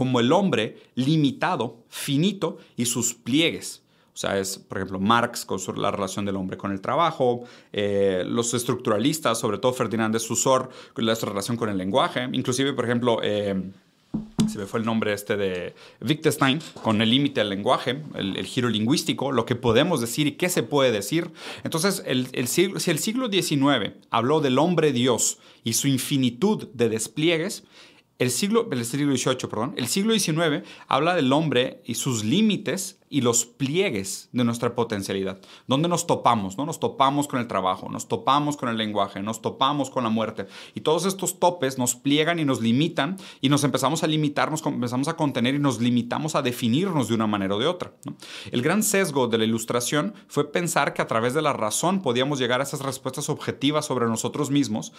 como 0.00 0.18
el 0.18 0.32
hombre 0.32 0.78
limitado, 0.94 1.76
finito 1.90 2.56
y 2.74 2.86
sus 2.86 3.12
pliegues. 3.12 3.82
O 4.14 4.16
sea, 4.16 4.38
es, 4.38 4.56
por 4.56 4.78
ejemplo, 4.78 4.98
Marx 4.98 5.44
con 5.44 5.60
la 5.76 5.90
relación 5.90 6.24
del 6.24 6.36
hombre 6.36 6.56
con 6.56 6.72
el 6.72 6.80
trabajo, 6.80 7.44
eh, 7.70 8.24
los 8.26 8.54
estructuralistas, 8.54 9.38
sobre 9.38 9.58
todo 9.58 9.74
Ferdinand 9.74 10.14
de 10.14 10.18
Saussure, 10.18 10.70
la 10.96 11.14
relación 11.14 11.58
con 11.58 11.68
el 11.68 11.76
lenguaje, 11.76 12.26
inclusive, 12.32 12.72
por 12.72 12.86
ejemplo, 12.86 13.20
eh, 13.22 13.62
se 14.50 14.58
me 14.58 14.64
fue 14.64 14.80
el 14.80 14.86
nombre 14.86 15.12
este 15.12 15.36
de 15.36 15.74
Wittgenstein, 16.00 16.60
con 16.82 17.02
el 17.02 17.10
límite 17.10 17.40
del 17.40 17.50
lenguaje, 17.50 18.02
el, 18.14 18.46
giro 18.46 18.70
lingüístico, 18.70 19.32
lo 19.32 19.44
que 19.44 19.54
podemos 19.54 20.00
decir 20.00 20.26
y 20.26 20.32
qué 20.32 20.48
se 20.48 20.62
puede 20.62 20.92
decir. 20.92 21.30
Entonces, 21.62 22.02
el, 22.06 22.26
el 22.32 22.48
si 22.48 22.72
el 22.86 22.98
siglo 22.98 23.28
XIX 23.30 23.92
habló 24.08 24.40
del 24.40 24.58
hombre 24.58 24.92
Dios 24.92 25.36
y 25.62 25.74
su 25.74 25.88
infinitud 25.88 26.68
de 26.72 26.88
despliegues, 26.88 27.64
el 28.20 28.30
siglo, 28.30 28.68
el 28.70 28.84
siglo 28.84 29.16
XVIII, 29.16 29.48
perdón, 29.48 29.74
el 29.76 29.88
siglo 29.88 30.16
XIX 30.16 30.68
habla 30.86 31.14
del 31.14 31.32
hombre 31.32 31.82
y 31.86 31.94
sus 31.94 32.22
límites 32.22 32.99
y 33.12 33.22
los 33.22 33.44
pliegues 33.44 34.28
de 34.30 34.44
nuestra 34.44 34.76
potencialidad. 34.76 35.40
¿Dónde 35.66 35.88
nos 35.88 36.06
topamos? 36.06 36.56
¿no? 36.56 36.64
Nos 36.64 36.78
topamos 36.78 37.26
con 37.26 37.40
el 37.40 37.48
trabajo, 37.48 37.88
nos 37.90 38.06
topamos 38.06 38.56
con 38.56 38.68
el 38.68 38.76
lenguaje, 38.76 39.20
nos 39.20 39.42
topamos 39.42 39.90
con 39.90 40.04
la 40.04 40.10
muerte. 40.10 40.46
Y 40.76 40.82
todos 40.82 41.04
estos 41.04 41.40
topes 41.40 41.76
nos 41.76 41.96
pliegan 41.96 42.38
y 42.38 42.44
nos 42.44 42.60
limitan 42.60 43.16
y 43.40 43.48
nos 43.48 43.64
empezamos 43.64 44.04
a 44.04 44.06
limitar, 44.06 44.52
nos 44.52 44.64
empezamos 44.64 45.08
a 45.08 45.16
contener 45.16 45.56
y 45.56 45.58
nos 45.58 45.80
limitamos 45.80 46.36
a 46.36 46.42
definirnos 46.42 47.08
de 47.08 47.14
una 47.14 47.26
manera 47.26 47.56
o 47.56 47.58
de 47.58 47.66
otra. 47.66 47.92
El 48.52 48.62
gran 48.62 48.84
sesgo 48.84 49.26
de 49.26 49.38
la 49.38 49.44
ilustración 49.44 50.14
fue 50.28 50.52
pensar 50.52 50.94
que 50.94 51.02
a 51.02 51.08
través 51.08 51.34
de 51.34 51.42
la 51.42 51.52
razón 51.52 52.02
podíamos 52.02 52.38
llegar 52.38 52.60
a 52.60 52.64
esas 52.64 52.80
respuestas 52.80 53.28
objetivas 53.28 53.86
sobre 53.86 54.06
nosotros 54.06 54.50
mismos 54.50 54.92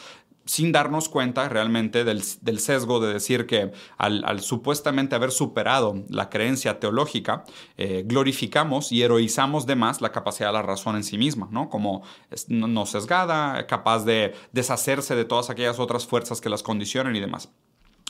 sin 0.45 0.71
darnos 0.71 1.07
cuenta 1.07 1.47
realmente 1.49 2.03
del, 2.03 2.21
sesgo 2.59 2.99
de 2.99 3.13
decir 3.13 3.45
que 3.45 3.71
al, 3.97 4.41
supuestamente 4.41 5.15
haber 5.15 5.31
superado 5.31 6.03
la 6.09 6.29
creencia 6.29 6.79
teológica, 6.79 7.45
eh, 7.77 8.00
glorificamos 8.05 8.91
y 8.91 9.01
heroizamos 9.01 9.65
de 9.65 9.75
más 9.75 10.01
la 10.01 10.11
capacidad 10.11 10.49
de 10.49 10.53
la 10.53 10.61
razón 10.61 10.95
en 10.95 11.03
sí 11.03 11.17
misma, 11.17 11.47
¿no? 11.51 11.69
Como 11.69 12.03
no 12.47 12.85
sesgada, 12.85 13.67
capaz 13.67 14.03
de 14.05 14.33
deshacerse 14.51 15.15
de 15.15 15.25
todas 15.25 15.49
aquellas 15.49 15.79
otras 15.79 16.05
fuerzas 16.05 16.41
que 16.41 16.49
las 16.49 16.63
condicionan 16.63 17.15
y 17.15 17.19
demás. 17.19 17.49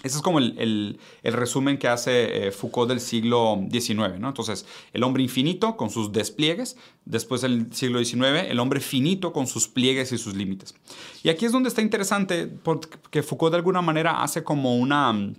Ese 0.04 0.18
es 0.18 0.24
como 0.24 0.40
el, 0.40 1.00
resumen 1.24 1.78
que 1.78 1.88
hace 1.88 2.48
eh, 2.48 2.52
Foucault 2.52 2.90
del 2.90 3.00
siglo 3.00 3.64
XIX, 3.70 4.20
¿no? 4.20 4.30
Entonces, 4.30 4.66
el 4.94 5.04
hombre 5.04 5.22
infinito 5.22 5.78
con 5.78 5.92
sus 5.92 6.12
despliegues, 6.12 6.76
después 7.06 7.42
del 7.42 7.72
siglo 7.74 8.04
XIX, 8.04 8.50
el 8.50 8.60
hombre 8.60 8.80
finito 8.80 9.32
con 9.32 9.46
sus 9.46 9.68
pliegues 9.68 10.12
y 10.12 10.18
sus 10.18 10.36
límites. 10.36 10.74
Y 11.24 11.30
aquí 11.30 11.46
es 11.46 11.52
donde 11.52 11.70
está 11.70 11.82
interesante, 11.82 12.48
porque 12.48 13.22
Foucault 13.22 13.52
de 13.52 13.58
alguna 13.58 13.82
manera 13.84 14.24
hace 14.24 14.44
como 14.44 14.76
una 14.76 15.14
mm, 15.14 15.36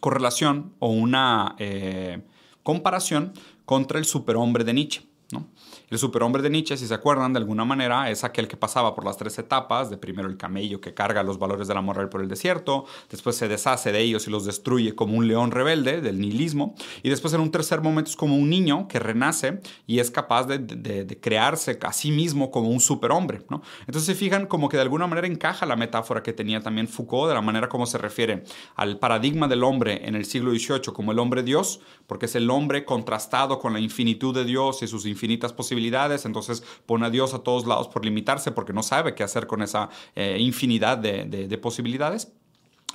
correlación 0.00 0.72
o 0.78 0.88
una 0.88 1.54
eh, 1.58 2.22
comparación 2.62 3.34
contra 3.64 3.98
el 3.98 4.04
superhombre 4.04 4.64
de 4.64 4.74
Nietzsche. 4.74 5.11
¿No? 5.32 5.48
El 5.90 5.98
superhombre 5.98 6.42
de 6.42 6.50
Nietzsche, 6.50 6.76
si 6.76 6.86
se 6.86 6.94
acuerdan 6.94 7.32
de 7.32 7.38
alguna 7.38 7.64
manera, 7.64 8.10
es 8.10 8.24
aquel 8.24 8.48
que 8.48 8.56
pasaba 8.56 8.94
por 8.94 9.04
las 9.04 9.16
tres 9.16 9.38
etapas, 9.38 9.90
de 9.90 9.98
primero 9.98 10.28
el 10.28 10.36
camello 10.36 10.80
que 10.80 10.94
carga 10.94 11.22
los 11.22 11.38
valores 11.38 11.68
de 11.68 11.74
la 11.74 11.82
moral 11.82 12.08
por 12.08 12.22
el 12.22 12.28
desierto, 12.28 12.86
después 13.10 13.36
se 13.36 13.48
deshace 13.48 13.92
de 13.92 14.00
ellos 14.00 14.26
y 14.26 14.30
los 14.30 14.44
destruye 14.44 14.94
como 14.94 15.16
un 15.16 15.28
león 15.28 15.50
rebelde 15.50 16.00
del 16.00 16.20
nihilismo, 16.20 16.74
y 17.02 17.10
después 17.10 17.34
en 17.34 17.40
un 17.40 17.50
tercer 17.50 17.80
momento 17.80 18.10
es 18.10 18.16
como 18.16 18.36
un 18.36 18.48
niño 18.48 18.88
que 18.88 18.98
renace 18.98 19.60
y 19.86 19.98
es 19.98 20.10
capaz 20.10 20.46
de, 20.46 21.18
crearse 21.20 21.78
a 21.82 21.92
sí 21.92 22.10
mismo 22.10 22.50
como 22.50 22.70
un 22.70 22.80
superhombre. 22.80 23.42
¿no? 23.50 23.62
Entonces 23.80 24.04
se 24.04 24.14
fijan 24.14 24.46
como 24.46 24.68
que 24.68 24.76
de 24.76 24.82
alguna 24.82 25.06
manera 25.06 25.26
encaja 25.26 25.66
la 25.66 25.76
metáfora 25.76 26.22
que 26.22 26.32
tenía 26.32 26.60
también 26.60 26.88
Foucault 26.88 27.28
de 27.28 27.34
la 27.34 27.42
manera 27.42 27.68
como 27.68 27.86
se 27.86 27.98
refiere 27.98 28.44
al 28.76 28.98
paradigma 28.98 29.48
del 29.48 29.64
hombre 29.64 30.06
en 30.06 30.14
el 30.14 30.24
siglo 30.24 30.52
XVIII 30.52 30.92
como 30.94 31.12
el 31.12 31.18
hombre 31.18 31.42
Dios, 31.42 31.80
porque 32.06 32.26
es 32.26 32.34
el 32.34 32.50
hombre 32.50 32.84
contrastado 32.84 33.58
con 33.58 33.72
la 33.72 33.80
infinitud 33.80 34.34
de 34.34 34.44
Dios 34.44 34.82
y 34.82 34.86
sus 34.86 35.04
infinitas 35.22 35.52
posibilidades 35.52 36.24
entonces 36.24 36.64
pone 36.84 37.06
a 37.06 37.10
Dios 37.10 37.32
a 37.32 37.38
todos 37.38 37.64
lados 37.64 37.86
por 37.86 38.04
limitarse 38.04 38.50
porque 38.50 38.72
no 38.72 38.82
sabe 38.82 39.14
qué 39.14 39.22
hacer 39.22 39.46
con 39.46 39.62
esa 39.62 39.88
eh, 40.16 40.36
infinidad 40.40 40.98
de 40.98 41.58
posibilidades. 41.58 42.32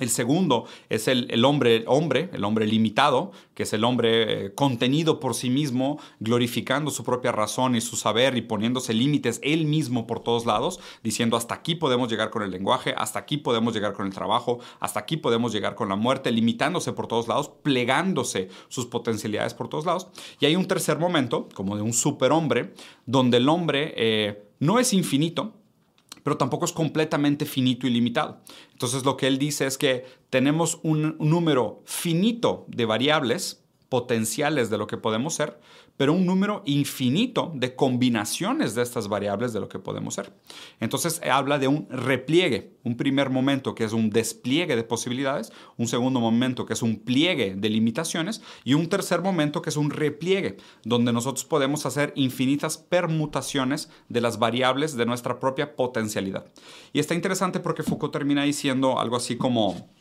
El 0.00 0.10
segundo 0.10 0.66
es 0.88 1.08
el, 1.08 1.44
hombre, 1.44 1.84
hombre, 1.86 2.30
el 2.32 2.44
hombre 2.44 2.66
limitado, 2.66 3.32
que 3.54 3.64
es 3.64 3.72
el 3.72 3.84
hombre 3.84 4.46
eh, 4.46 4.54
contenido 4.54 5.20
por 5.20 5.34
sí 5.34 5.50
mismo, 5.50 5.98
glorificando 6.20 6.90
su 6.90 7.04
propia 7.04 7.32
razón 7.32 7.74
y 7.74 7.80
su 7.80 7.96
saber 7.96 8.36
y 8.36 8.42
poniéndose 8.42 8.94
límites 8.94 9.40
él 9.42 9.66
mismo 9.66 10.06
por 10.06 10.20
todos 10.20 10.46
lados, 10.46 10.80
diciendo 11.02 11.36
hasta 11.36 11.54
aquí 11.54 11.74
podemos 11.74 12.08
llegar 12.08 12.30
con 12.30 12.42
el 12.42 12.50
lenguaje, 12.50 12.94
hasta 12.96 13.18
aquí 13.18 13.38
podemos 13.38 13.74
llegar 13.74 13.92
con 13.92 14.06
el 14.06 14.14
trabajo, 14.14 14.60
hasta 14.80 15.00
aquí 15.00 15.16
podemos 15.16 15.52
llegar 15.52 15.74
con 15.74 15.88
la 15.88 15.96
muerte, 15.96 16.30
limitándose 16.30 16.92
por 16.92 17.08
todos 17.08 17.28
lados, 17.28 17.50
plegándose 17.62 18.48
sus 18.68 18.86
potencialidades 18.86 19.54
por 19.54 19.68
todos 19.68 19.86
lados. 19.86 20.08
Y 20.40 20.46
hay 20.46 20.56
un 20.56 20.66
tercer 20.66 20.98
momento, 20.98 21.48
como 21.54 21.76
de 21.76 21.82
un 21.82 21.92
superhombre, 21.92 22.74
donde 23.06 23.38
el 23.38 23.48
hombre 23.48 23.94
eh, 23.96 24.48
no 24.60 24.78
es 24.78 24.92
infinito, 24.92 25.54
pero 26.28 26.36
tampoco 26.36 26.66
es 26.66 26.72
completamente 26.72 27.46
finito 27.46 27.86
y 27.86 27.90
limitado. 27.90 28.42
Entonces 28.72 29.02
lo 29.06 29.16
que 29.16 29.26
él 29.26 29.38
dice 29.38 29.66
es 29.66 29.78
que 29.78 30.04
tenemos 30.28 30.78
un, 30.82 31.16
número 31.18 31.80
finito 31.86 32.66
de 32.68 32.84
variables 32.84 33.64
potenciales 33.88 34.70
de 34.70 34.78
lo 34.78 34.86
que 34.86 34.96
podemos 34.96 35.34
ser, 35.34 35.58
pero 35.96 36.12
un 36.12 36.26
número 36.26 36.62
infinito 36.64 37.50
de 37.54 37.74
combinaciones 37.74 38.74
de 38.74 38.82
estas 38.82 39.08
variables 39.08 39.52
de 39.52 39.60
lo 39.60 39.68
que 39.68 39.78
podemos 39.78 40.14
ser. 40.14 40.32
Entonces 40.78 41.20
habla 41.28 41.58
de 41.58 41.68
un 41.68 41.88
repliegue, 41.90 42.76
un 42.84 42.96
primer 42.96 43.30
momento 43.30 43.74
que 43.74 43.84
es 43.84 43.92
un 43.92 44.10
despliegue 44.10 44.76
de 44.76 44.84
posibilidades, 44.84 45.52
un 45.76 45.88
segundo 45.88 46.20
momento 46.20 46.66
que 46.66 46.74
es 46.74 46.82
un 46.82 47.00
pliegue 47.00 47.54
de 47.56 47.68
limitaciones 47.68 48.42
y 48.62 48.74
un 48.74 48.88
tercer 48.88 49.22
momento 49.22 49.60
que 49.60 49.70
es 49.70 49.76
un 49.76 49.90
repliegue, 49.90 50.58
donde 50.84 51.12
nosotros 51.12 51.44
podemos 51.44 51.84
hacer 51.84 52.12
infinitas 52.14 52.78
permutaciones 52.78 53.90
de 54.08 54.20
las 54.20 54.38
variables 54.38 54.96
de 54.96 55.06
nuestra 55.06 55.40
propia 55.40 55.74
potencialidad. 55.74 56.46
Y 56.92 57.00
está 57.00 57.14
interesante 57.14 57.58
porque 57.58 57.82
Foucault 57.82 58.12
termina 58.12 58.44
diciendo 58.44 59.00
algo 59.00 59.16
así 59.16 59.36
como... 59.36 59.97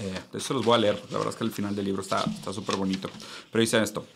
Eh, 0.00 0.18
eso 0.34 0.54
los 0.54 0.64
voy 0.64 0.74
a 0.74 0.78
leer, 0.78 1.02
la 1.10 1.18
verdad 1.18 1.32
es 1.32 1.36
que 1.36 1.44
el 1.44 1.50
final 1.50 1.74
del 1.74 1.84
libro 1.84 2.02
está 2.02 2.24
súper 2.52 2.76
bonito. 2.76 3.08
Pero 3.50 3.60
dice 3.60 3.82
esto, 3.82 4.06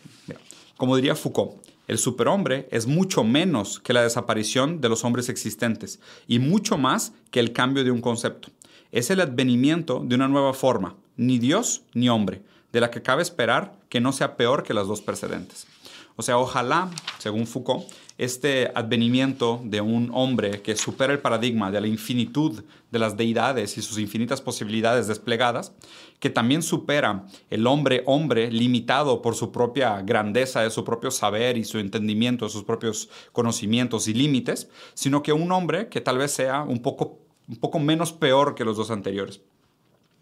como 0.77 0.95
diría 0.95 1.15
Foucault, 1.15 1.61
el 1.87 1.97
superhombre 1.97 2.67
es 2.71 2.87
mucho 2.87 3.23
menos 3.23 3.79
que 3.79 3.93
la 3.93 4.03
desaparición 4.03 4.79
de 4.79 4.89
los 4.89 5.03
hombres 5.03 5.27
existentes 5.27 5.99
y 6.27 6.39
mucho 6.39 6.77
más 6.77 7.13
que 7.29 7.41
el 7.41 7.51
cambio 7.51 7.83
de 7.83 7.91
un 7.91 8.01
concepto. 8.01 8.49
Es 8.91 9.09
el 9.09 9.19
advenimiento 9.19 10.01
de 10.05 10.15
una 10.15 10.27
nueva 10.27 10.53
forma, 10.53 10.95
ni 11.17 11.39
Dios 11.39 11.81
ni 11.93 12.07
hombre, 12.07 12.41
de 12.71 12.79
la 12.79 12.89
que 12.89 13.01
cabe 13.01 13.21
esperar 13.21 13.77
que 13.89 13.99
no 13.99 14.13
sea 14.13 14.37
peor 14.37 14.63
que 14.63 14.73
las 14.73 14.87
dos 14.87 15.01
precedentes. 15.01 15.67
O 16.15 16.21
sea, 16.21 16.37
ojalá, 16.37 16.89
según 17.17 17.47
Foucault, 17.47 17.85
este 18.17 18.71
advenimiento 18.75 19.59
de 19.63 19.81
un 19.81 20.11
hombre 20.13 20.61
que 20.61 20.75
supera 20.75 21.13
el 21.13 21.19
paradigma 21.19 21.71
de 21.71 21.81
la 21.81 21.87
infinitud 21.87 22.63
de 22.91 22.99
las 22.99 23.17
deidades 23.17 23.77
y 23.77 23.81
sus 23.81 23.97
infinitas 23.97 24.39
posibilidades 24.39 25.07
desplegadas, 25.07 25.73
que 26.19 26.29
también 26.29 26.61
supera 26.61 27.25
el 27.49 27.65
hombre 27.65 28.03
hombre 28.05 28.51
limitado 28.51 29.21
por 29.21 29.35
su 29.35 29.51
propia 29.51 30.01
grandeza 30.01 30.61
de 30.61 30.69
su 30.69 30.83
propio 30.85 31.09
saber 31.09 31.57
y 31.57 31.65
su 31.65 31.79
entendimiento 31.79 32.45
de 32.45 32.51
sus 32.51 32.63
propios 32.63 33.09
conocimientos 33.31 34.07
y 34.07 34.13
límites, 34.13 34.69
sino 34.93 35.23
que 35.23 35.33
un 35.33 35.51
hombre 35.51 35.89
que 35.89 36.01
tal 36.01 36.19
vez 36.19 36.31
sea 36.31 36.61
un 36.61 36.81
poco, 36.81 37.19
un 37.47 37.55
poco 37.55 37.79
menos 37.79 38.13
peor 38.13 38.53
que 38.53 38.65
los 38.65 38.77
dos 38.77 38.91
anteriores. 38.91 39.41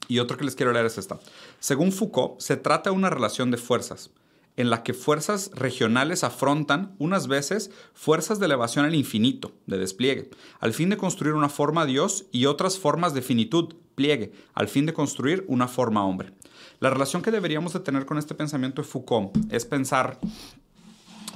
Y 0.07 0.19
otro 0.19 0.37
que 0.37 0.45
les 0.45 0.55
quiero 0.55 0.71
leer 0.71 0.85
es 0.85 0.97
esta. 0.97 1.19
Según 1.59 1.91
Foucault, 1.91 2.39
se 2.39 2.57
trata 2.57 2.89
de 2.89 2.95
una 2.95 3.09
relación 3.09 3.51
de 3.51 3.57
fuerzas 3.57 4.11
en 4.57 4.69
la 4.69 4.83
que 4.83 4.93
fuerzas 4.93 5.51
regionales 5.53 6.23
afrontan 6.23 6.95
unas 6.99 7.27
veces 7.27 7.71
fuerzas 7.93 8.39
de 8.39 8.45
elevación 8.45 8.85
al 8.85 8.95
infinito, 8.95 9.53
de 9.65 9.77
despliegue, 9.77 10.29
al 10.59 10.73
fin 10.73 10.89
de 10.89 10.97
construir 10.97 11.33
una 11.33 11.49
forma 11.49 11.85
Dios 11.85 12.25
y 12.31 12.45
otras 12.45 12.77
formas 12.77 13.13
de 13.13 13.21
finitud, 13.21 13.75
pliegue, 13.95 14.33
al 14.53 14.67
fin 14.67 14.85
de 14.85 14.93
construir 14.93 15.45
una 15.47 15.67
forma 15.67 16.05
hombre. 16.05 16.33
La 16.79 16.89
relación 16.89 17.21
que 17.21 17.31
deberíamos 17.31 17.73
de 17.73 17.79
tener 17.79 18.05
con 18.05 18.17
este 18.17 18.35
pensamiento 18.35 18.81
de 18.81 18.87
Foucault 18.87 19.31
es 19.51 19.65
pensar 19.65 20.19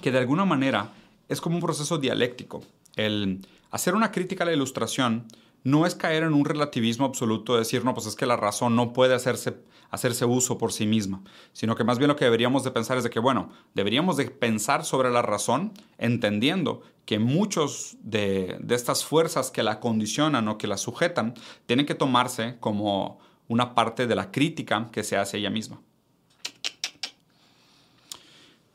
que 0.01 0.12
de 0.12 0.17
alguna 0.17 0.45
manera 0.45 0.93
es 1.29 1.41
como 1.41 1.55
un 1.55 1.62
proceso 1.62 1.98
dialéctico. 1.98 2.63
El 2.95 3.45
hacer 3.72 3.95
una 3.95 4.12
crítica 4.12 4.43
a 4.43 4.48
la 4.48 4.53
ilustración 4.53 5.25
no 5.65 5.88
es 5.88 5.95
caer 5.95 6.22
en 6.22 6.36
un 6.36 6.45
relativismo 6.45 7.05
absoluto 7.05 7.53
de 7.53 7.60
decir, 7.60 7.84
no, 7.84 7.95
pues 7.95 8.05
es 8.05 8.15
que 8.15 8.27
la 8.27 8.38
razón 8.38 8.75
no 8.75 8.93
puede 8.93 9.15
hacerse, 9.15 9.57
hacerse 9.89 10.24
uso 10.24 10.60
por 10.60 10.72
sí 10.72 10.86
misma, 10.86 11.24
sino 11.53 11.75
que 11.75 11.84
más 11.84 11.98
bien 11.98 12.07
lo 12.07 12.15
que 12.15 12.24
deberíamos 12.24 12.63
de 12.63 12.69
pensar 12.69 13.00
es 13.00 13.03
de 13.03 13.10
que, 13.10 13.19
bueno, 13.19 13.50
deberíamos 13.74 14.15
de 14.15 14.29
pensar 14.29 14.86
sobre 14.86 15.10
la 15.10 15.24
razón 15.24 15.74
entendiendo 15.98 16.84
que 17.05 17.17
muchos 17.17 17.98
de, 18.01 18.57
de 18.60 18.75
estas 18.75 19.03
fuerzas 19.03 19.50
que 19.50 19.63
la 19.63 19.79
condicionan 19.79 20.48
o 20.48 20.60
que 20.60 20.67
la 20.67 20.77
sujetan 20.77 21.34
tienen 21.65 21.88
que 21.88 21.95
tomarse 21.95 22.57
como 22.60 23.19
una 23.48 23.74
parte 23.74 24.05
de 24.05 24.15
la 24.15 24.31
crítica 24.31 24.89
que 24.91 25.03
se 25.03 25.17
hace 25.17 25.39
ella 25.39 25.50
misma. 25.50 25.81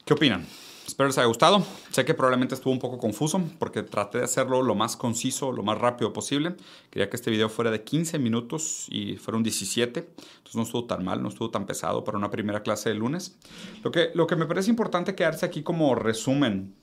¿Qué 0.04 0.14
opinan? 0.14 0.44
Espero 0.90 1.06
les 1.06 1.18
haya 1.18 1.28
gustado. 1.28 1.64
Sé 1.90 2.04
que 2.04 2.14
probablemente 2.14 2.56
estuvo 2.56 2.72
un 2.72 2.80
poco 2.80 2.98
confuso 2.98 3.40
porque 3.60 3.84
traté 3.84 4.18
de 4.18 4.24
hacerlo 4.24 4.60
lo 4.60 4.74
más 4.74 4.96
conciso, 4.96 5.52
lo 5.52 5.62
más 5.62 5.78
rápido 5.78 6.12
posible. 6.12 6.56
Quería 6.90 7.08
que 7.08 7.14
este 7.14 7.30
video 7.30 7.48
fuera 7.48 7.70
de 7.70 7.84
15 7.84 8.18
minutos 8.18 8.86
y 8.90 9.14
fueron 9.16 9.44
17. 9.44 10.00
Entonces 10.00 10.54
no 10.56 10.62
estuvo 10.62 10.86
tan 10.86 11.04
mal, 11.04 11.22
no 11.22 11.28
estuvo 11.28 11.48
tan 11.48 11.64
pesado 11.64 12.02
para 12.02 12.18
una 12.18 12.28
primera 12.28 12.64
clase 12.64 12.88
de 12.88 12.96
lunes. 12.96 13.36
Lo 13.84 13.92
que, 13.92 14.10
lo 14.14 14.26
que 14.26 14.34
me 14.34 14.46
parece 14.46 14.68
importante 14.68 15.14
quedarse 15.14 15.46
aquí 15.46 15.62
como 15.62 15.94
resumen 15.94 16.74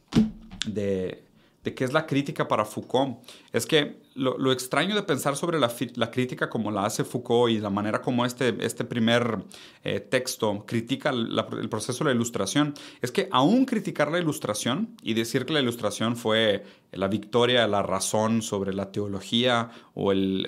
de, 0.65 1.26
de 1.63 1.73
qué 1.73 1.83
es 1.83 1.93
la 1.93 2.05
crítica 2.05 2.47
para 2.47 2.65
Foucault. 2.65 3.17
Es 3.51 3.65
que 3.65 3.99
lo, 4.15 4.51
extraño 4.51 4.95
de 4.95 5.03
pensar 5.03 5.35
sobre 5.35 5.59
la, 5.59 5.69
crítica 6.09 6.49
como 6.49 6.71
la 6.71 6.85
hace 6.85 7.03
Foucault 7.03 7.51
y 7.51 7.59
la 7.59 7.69
manera 7.69 8.01
como 8.01 8.25
este, 8.25 8.55
este 8.65 8.83
primer 8.83 9.43
eh, 9.83 9.99
texto 9.99 10.65
critica 10.65 11.09
el 11.09 11.69
proceso 11.69 12.03
de 12.03 12.11
la 12.11 12.15
ilustración, 12.15 12.73
es 13.01 13.11
que 13.11 13.27
aún 13.31 13.65
criticar 13.65 14.11
la 14.11 14.19
ilustración 14.19 14.95
y 15.03 15.13
decir 15.13 15.45
que 15.45 15.53
la 15.53 15.59
ilustración 15.59 16.15
fue 16.15 16.63
la 16.91 17.07
victoria 17.07 17.61
de 17.61 17.67
la 17.67 17.83
razón 17.83 18.41
sobre 18.41 18.73
la 18.73 18.91
teología 18.91 19.69
o 19.93 20.11
el, 20.11 20.47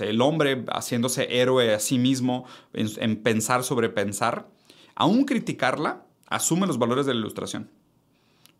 el 0.00 0.20
hombre 0.20 0.64
haciéndose 0.72 1.40
héroe 1.40 1.74
a 1.74 1.80
sí 1.80 1.98
mismo 1.98 2.46
en, 2.72 2.88
en 2.98 3.22
pensar 3.22 3.64
sobre 3.64 3.88
pensar, 3.90 4.48
aún 4.94 5.24
criticarla 5.24 6.06
asume 6.26 6.66
los 6.66 6.78
valores 6.78 7.06
de 7.06 7.12
la 7.12 7.20
ilustración. 7.20 7.68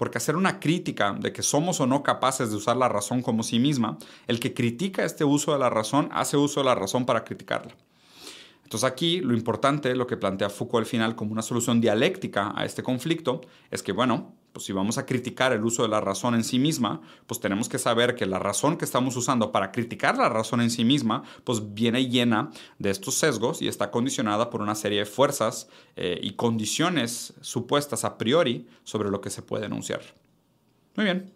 Porque 0.00 0.16
hacer 0.16 0.34
una 0.34 0.60
crítica 0.60 1.12
de 1.12 1.30
que 1.30 1.42
somos 1.42 1.78
o 1.78 1.86
no 1.86 2.02
capaces 2.02 2.48
de 2.48 2.56
usar 2.56 2.74
la 2.78 2.88
razón 2.88 3.20
como 3.20 3.42
sí 3.42 3.58
misma, 3.58 3.98
el 4.28 4.40
que 4.40 4.54
critica 4.54 5.04
este 5.04 5.24
uso 5.24 5.52
de 5.52 5.58
la 5.58 5.68
razón 5.68 6.08
hace 6.10 6.38
uso 6.38 6.60
de 6.60 6.64
la 6.64 6.74
razón 6.74 7.04
para 7.04 7.22
criticarla. 7.22 7.76
Entonces 8.64 8.90
aquí 8.90 9.20
lo 9.20 9.34
importante, 9.34 9.94
lo 9.94 10.06
que 10.06 10.16
plantea 10.16 10.48
Foucault 10.48 10.86
al 10.86 10.90
final 10.90 11.16
como 11.16 11.32
una 11.32 11.42
solución 11.42 11.82
dialéctica 11.82 12.54
a 12.56 12.64
este 12.64 12.82
conflicto, 12.82 13.42
es 13.70 13.82
que, 13.82 13.92
bueno, 13.92 14.32
pues 14.52 14.64
si 14.64 14.72
vamos 14.72 14.98
a 14.98 15.06
criticar 15.06 15.52
el 15.52 15.64
uso 15.64 15.82
de 15.82 15.88
la 15.88 16.00
razón 16.00 16.34
en 16.34 16.44
sí 16.44 16.58
misma, 16.58 17.00
pues 17.26 17.40
tenemos 17.40 17.68
que 17.68 17.78
saber 17.78 18.14
que 18.14 18.26
la 18.26 18.38
razón 18.38 18.76
que 18.76 18.84
estamos 18.84 19.16
usando 19.16 19.52
para 19.52 19.72
criticar 19.72 20.16
la 20.16 20.28
razón 20.28 20.60
en 20.60 20.70
sí 20.70 20.84
misma, 20.84 21.22
pues 21.44 21.74
viene 21.74 22.08
llena 22.08 22.50
de 22.78 22.90
estos 22.90 23.14
sesgos 23.14 23.62
y 23.62 23.68
está 23.68 23.90
condicionada 23.90 24.50
por 24.50 24.62
una 24.62 24.74
serie 24.74 25.00
de 25.00 25.06
fuerzas 25.06 25.68
eh, 25.96 26.18
y 26.22 26.32
condiciones 26.32 27.34
supuestas 27.40 28.04
a 28.04 28.18
priori 28.18 28.66
sobre 28.84 29.10
lo 29.10 29.20
que 29.20 29.30
se 29.30 29.42
puede 29.42 29.66
enunciar. 29.66 30.00
Muy 30.96 31.04
bien. 31.04 31.32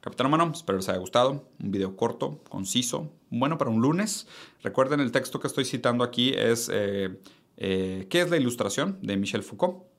Capitán 0.00 0.28
Humano, 0.28 0.50
espero 0.54 0.78
les 0.78 0.88
haya 0.88 0.98
gustado. 0.98 1.44
Un 1.62 1.70
video 1.70 1.94
corto, 1.94 2.40
conciso, 2.48 3.12
bueno 3.28 3.58
para 3.58 3.70
un 3.70 3.82
lunes. 3.82 4.26
Recuerden, 4.62 5.00
el 5.00 5.12
texto 5.12 5.40
que 5.40 5.46
estoy 5.46 5.66
citando 5.66 6.04
aquí 6.04 6.32
es 6.34 6.70
eh, 6.72 7.20
eh, 7.60 8.06
¿Qué 8.08 8.22
es 8.22 8.30
la 8.30 8.38
ilustración? 8.38 8.98
de 9.02 9.16
Michel 9.16 9.42
Foucault. 9.42 9.89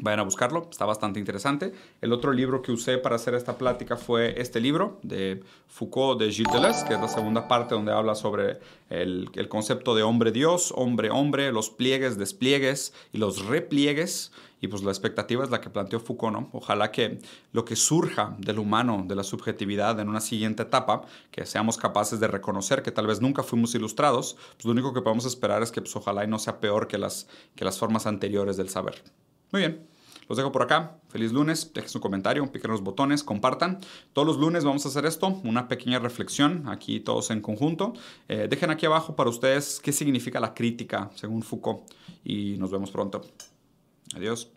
Vayan 0.00 0.18
a 0.18 0.24
buscarlo, 0.24 0.66
está 0.68 0.86
bastante 0.86 1.20
interesante. 1.20 1.72
El 2.00 2.12
otro 2.12 2.32
libro 2.32 2.62
que 2.62 2.72
usé 2.72 2.98
para 2.98 3.14
hacer 3.14 3.34
esta 3.34 3.56
plática 3.56 3.96
fue 3.96 4.40
este 4.40 4.58
libro 4.60 4.98
de 5.04 5.44
Foucault 5.68 6.20
de 6.20 6.32
Gilles 6.32 6.52
Deleuze, 6.52 6.84
que 6.84 6.94
es 6.94 7.00
la 7.00 7.06
segunda 7.06 7.46
parte 7.46 7.76
donde 7.76 7.92
habla 7.92 8.16
sobre 8.16 8.58
el, 8.90 9.30
concepto 9.48 9.94
de 9.94 10.02
hombre-dios, 10.02 10.74
hombre-hombre, 10.76 11.52
los 11.52 11.70
pliegues, 11.70 12.18
despliegues 12.18 12.92
y 13.12 13.18
los 13.18 13.46
repliegues. 13.46 14.32
Y 14.60 14.66
pues 14.66 14.82
la 14.82 14.90
expectativa 14.90 15.44
es 15.44 15.50
la 15.50 15.60
que 15.60 15.70
planteó 15.70 16.00
Foucault, 16.00 16.34
¿no? 16.34 16.48
Ojalá 16.52 16.90
que 16.90 17.20
lo 17.52 17.64
que 17.64 17.76
surja 17.76 18.34
del 18.38 18.58
humano, 18.58 19.04
de 19.06 19.14
la 19.14 19.22
subjetividad 19.22 20.00
en 20.00 20.08
una 20.08 20.20
siguiente 20.20 20.64
etapa, 20.64 21.02
que 21.30 21.46
seamos 21.46 21.76
capaces 21.76 22.18
de 22.18 22.26
reconocer 22.26 22.82
que 22.82 22.90
tal 22.90 23.06
vez 23.06 23.20
nunca 23.20 23.44
fuimos 23.44 23.76
ilustrados, 23.76 24.36
pues 24.56 24.64
lo 24.64 24.72
único 24.72 24.92
que 24.92 25.02
podemos 25.02 25.24
esperar 25.24 25.62
es 25.62 25.70
que 25.70 25.82
pues 25.82 25.94
ojalá 25.94 26.24
y 26.24 26.28
no 26.28 26.40
sea 26.40 26.58
peor 26.58 26.88
que 26.88 26.98
las, 26.98 27.28
que 27.54 27.64
las 27.64 27.78
formas 27.78 28.06
anteriores 28.06 28.56
del 28.56 28.70
saber. 28.70 29.02
Muy 29.54 29.60
bien. 29.60 29.86
Los 30.28 30.36
dejo 30.36 30.50
por 30.50 30.62
acá. 30.62 30.98
Feliz 31.10 31.30
lunes. 31.30 31.72
Dejen 31.72 31.88
su 31.88 32.00
comentario, 32.00 32.50
piquen 32.50 32.72
los 32.72 32.80
botones, 32.80 33.22
compartan. 33.22 33.78
Todos 34.12 34.26
los 34.26 34.36
lunes 34.36 34.64
vamos 34.64 34.84
a 34.84 34.88
hacer 34.88 35.06
esto, 35.06 35.28
una 35.44 35.68
pequeña 35.68 36.00
reflexión, 36.00 36.68
aquí 36.68 36.98
todos 36.98 37.30
en 37.30 37.40
conjunto. 37.40 37.92
Eh, 38.26 38.48
dejen 38.50 38.70
aquí 38.70 38.84
abajo 38.84 39.14
para 39.14 39.30
ustedes 39.30 39.78
qué 39.80 39.92
significa 39.92 40.40
la 40.40 40.54
crítica 40.54 41.08
según 41.14 41.44
Foucault 41.44 41.88
y 42.24 42.56
nos 42.58 42.72
vemos 42.72 42.90
pronto. 42.90 43.20
Adiós. 44.16 44.50